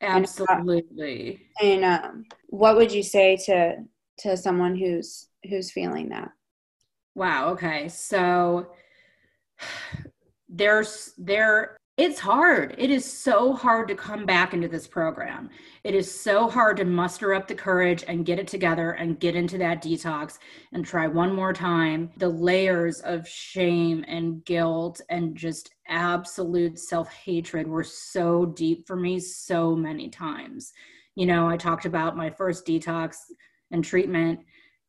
[0.00, 1.40] absolutely.
[1.60, 3.76] and, and um, what would you say to
[4.18, 6.30] to someone who's who's feeling that?
[7.14, 7.88] Wow okay.
[7.88, 8.68] So
[10.48, 12.74] there's there it's hard.
[12.76, 15.48] It is so hard to come back into this program.
[15.82, 19.34] It is so hard to muster up the courage and get it together and get
[19.34, 20.38] into that detox
[20.74, 22.10] and try one more time.
[22.18, 28.96] The layers of shame and guilt and just absolute self hatred were so deep for
[28.96, 30.74] me so many times.
[31.14, 33.16] You know, I talked about my first detox
[33.70, 34.40] and treatment.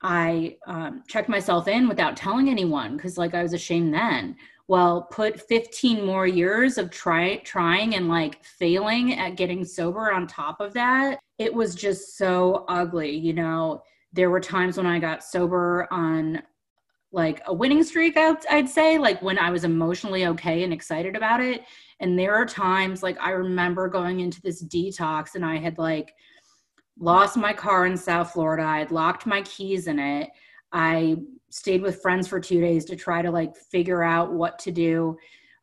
[0.02, 4.36] I um, checked myself in without telling anyone because, like, I was ashamed then
[4.68, 10.28] well put 15 more years of try trying and like failing at getting sober on
[10.28, 13.82] top of that it was just so ugly you know?
[14.14, 16.42] There were times when i got sober on
[17.12, 21.42] like a winning streak I'd say like when i was emotionally okay and excited about
[21.42, 21.64] it.
[22.00, 26.14] And there are times like i remember going into this detox and i had like
[27.00, 30.30] lost my car in south florida i had locked my keys in it
[30.72, 31.16] i
[31.50, 35.18] stayed with friends for two days to try to like figure out what to do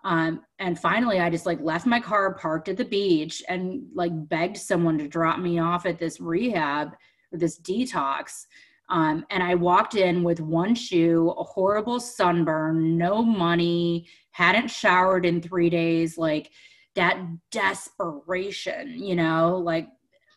[0.05, 4.13] um, and finally i just like left my car parked at the beach and like
[4.29, 6.89] begged someone to drop me off at this rehab
[7.33, 8.47] or this detox
[8.89, 15.25] um, and i walked in with one shoe a horrible sunburn no money hadn't showered
[15.25, 16.51] in three days like
[16.95, 17.19] that
[17.51, 19.89] desperation you know like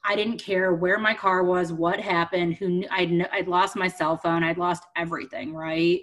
[0.07, 4.15] I didn't care where my car was, what happened, who I'd, I'd lost my cell
[4.15, 5.99] phone, I'd lost everything, right?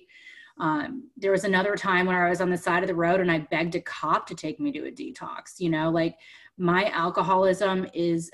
[0.58, 3.30] Um, there was another time when I was on the side of the road and
[3.30, 5.58] I begged a cop to take me to a detox.
[5.58, 6.16] You know, like
[6.58, 8.30] my alcoholism is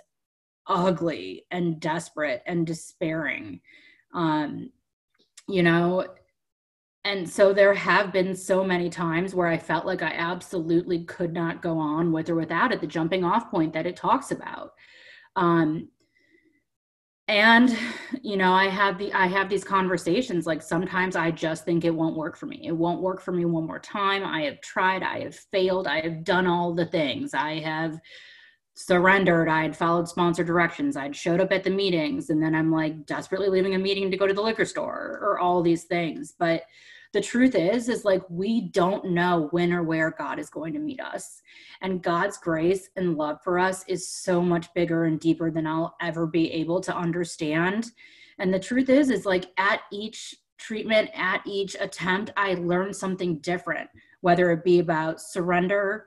[0.67, 3.61] ugly and desperate and despairing.
[4.13, 4.71] Um,
[5.49, 6.07] you know,
[7.05, 11.33] and so there have been so many times where I felt like I absolutely could
[11.33, 14.75] not go on with or without it, the jumping off point that it talks about.
[15.37, 15.89] Um,
[17.31, 17.79] and
[18.23, 21.95] you know i have the i have these conversations like sometimes i just think it
[21.95, 22.61] won't work for me.
[22.65, 24.25] It won't work for me one more time.
[24.25, 27.33] I have tried i have failed i have done all the things.
[27.33, 28.01] I have
[28.75, 29.49] surrendered.
[29.49, 30.97] I had followed sponsor directions.
[30.97, 32.31] I'd showed up at the meetings.
[32.31, 35.39] And then i'm like desperately leaving a meeting to go to the liquor store or
[35.39, 36.35] all these things.
[36.37, 36.65] But
[37.13, 40.79] the truth is is like we don't know when or where god is going to
[40.79, 41.43] meet us.
[41.81, 45.97] And god's grace and love for us is so much bigger and deeper than i'll
[46.01, 47.91] ever be able to understand.
[48.39, 53.39] And the truth is is like at each treatment at each attempt i learned something
[53.39, 53.89] different
[54.21, 56.07] whether it be about surrender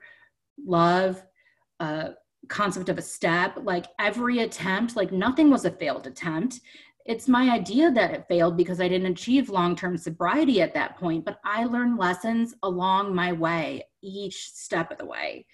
[0.64, 1.24] love
[1.80, 2.10] uh,
[2.48, 6.60] concept of a step like every attempt like nothing was a failed attempt
[7.04, 10.96] it's my idea that it failed because I didn't achieve long term sobriety at that
[10.96, 15.46] point, but I learned lessons along my way, each step of the way.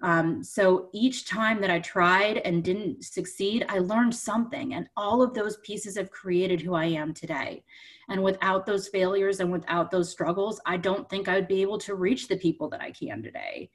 [0.00, 5.22] Um, so each time that I tried and didn't succeed, I learned something, and all
[5.22, 7.64] of those pieces have created who I am today.
[8.08, 11.94] And without those failures and without those struggles, I don't think I'd be able to
[11.94, 13.70] reach the people that I can today.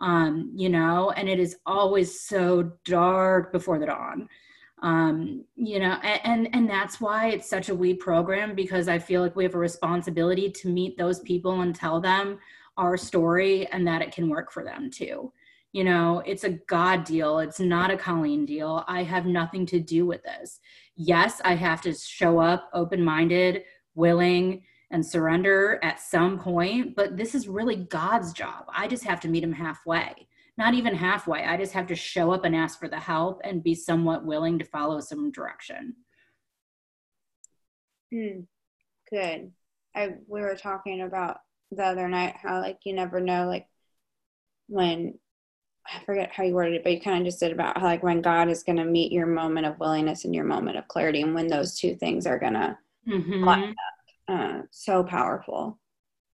[0.00, 4.28] Um, you know, and it is always so dark before the dawn
[4.82, 9.22] um, you know and, and that's why it's such a we program because i feel
[9.22, 12.38] like we have a responsibility to meet those people and tell them
[12.78, 15.32] our story and that it can work for them too.
[15.72, 17.40] You know it's a god deal.
[17.40, 18.84] It's not a colleen deal.
[18.88, 20.60] I have nothing to do with this.
[20.96, 23.64] Yes i have to show up open minded
[23.94, 28.64] willing and surrender at some point but this is really god's job.
[28.74, 30.28] I just have to meet him halfway
[30.58, 31.44] not even halfway.
[31.44, 34.58] I just have to show up and ask for the help and be somewhat willing
[34.58, 35.94] to follow some direction.
[38.12, 38.40] Hmm.
[39.10, 39.52] Good.
[39.94, 41.38] I we were talking about
[41.70, 43.66] the other night how like you never know like
[44.66, 45.18] when
[45.86, 48.02] I forget how you worded it, but you kind of just did about how like
[48.02, 51.22] when God is going to meet your moment of willingness and your moment of clarity,
[51.22, 52.76] and when those two things are going to
[53.08, 53.72] mm-hmm.
[54.28, 55.78] uh, so powerful.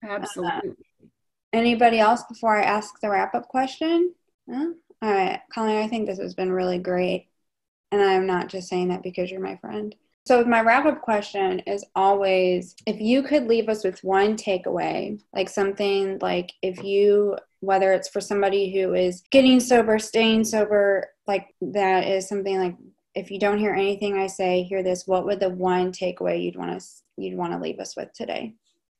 [0.02, 0.70] Absolutely.
[0.70, 0.74] Uh,
[1.54, 4.12] Anybody else before I ask the wrap up question?
[5.00, 7.28] All right, Colleen, I think this has been really great.
[7.92, 9.94] And I'm not just saying that because you're my friend.
[10.26, 15.20] So, my wrap up question is always if you could leave us with one takeaway,
[15.32, 21.06] like something like if you, whether it's for somebody who is getting sober, staying sober,
[21.28, 22.74] like that is something like
[23.14, 26.56] if you don't hear anything I say, hear this, what would the one takeaway you'd
[26.56, 26.86] want to
[27.16, 28.54] you'd want to leave us with today?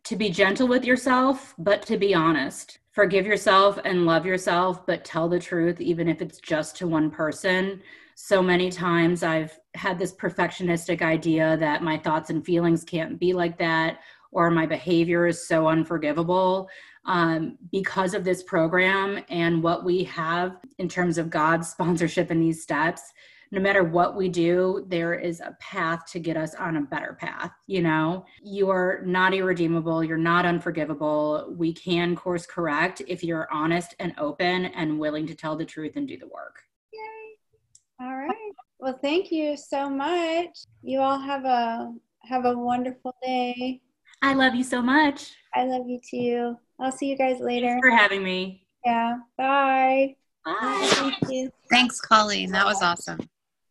[0.04, 2.78] To be gentle with yourself, but to be honest.
[2.92, 7.10] Forgive yourself and love yourself, but tell the truth, even if it's just to one
[7.10, 7.80] person.
[8.14, 13.32] So many times I've had this perfectionistic idea that my thoughts and feelings can't be
[13.32, 13.98] like that,
[14.30, 16.68] or my behavior is so unforgivable.
[17.06, 22.40] Um, because of this program and what we have in terms of God's sponsorship in
[22.40, 23.12] these steps,
[23.54, 27.16] no matter what we do, there is a path to get us on a better
[27.20, 27.52] path.
[27.68, 31.54] You know, you are not irredeemable, you're not unforgivable.
[31.56, 35.92] We can course correct if you're honest and open and willing to tell the truth
[35.94, 36.64] and do the work.
[36.92, 38.04] Yay.
[38.04, 38.52] All right.
[38.80, 40.64] Well, thank you so much.
[40.82, 41.94] You all have a
[42.24, 43.80] have a wonderful day.
[44.20, 45.30] I love you so much.
[45.54, 46.56] I love you too.
[46.80, 47.68] I'll see you guys later.
[47.68, 48.66] Thanks for having me.
[48.84, 49.18] Yeah.
[49.38, 50.16] Bye.
[50.44, 50.52] Bye.
[50.60, 51.16] Bye.
[51.22, 52.50] Thank Thanks, Colleen.
[52.50, 53.20] That was awesome.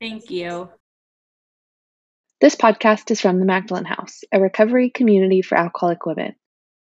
[0.04, 0.68] Thank you.
[2.42, 6.36] This podcast is from the Magdalen House, a recovery community for alcoholic women.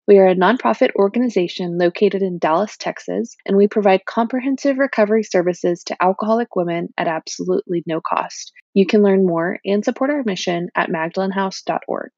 [0.07, 5.83] We are a nonprofit organization located in Dallas, Texas, and we provide comprehensive recovery services
[5.87, 8.53] to alcoholic women at absolutely no cost.
[8.73, 12.13] You can learn more and support our mission at magdalenhouse.org.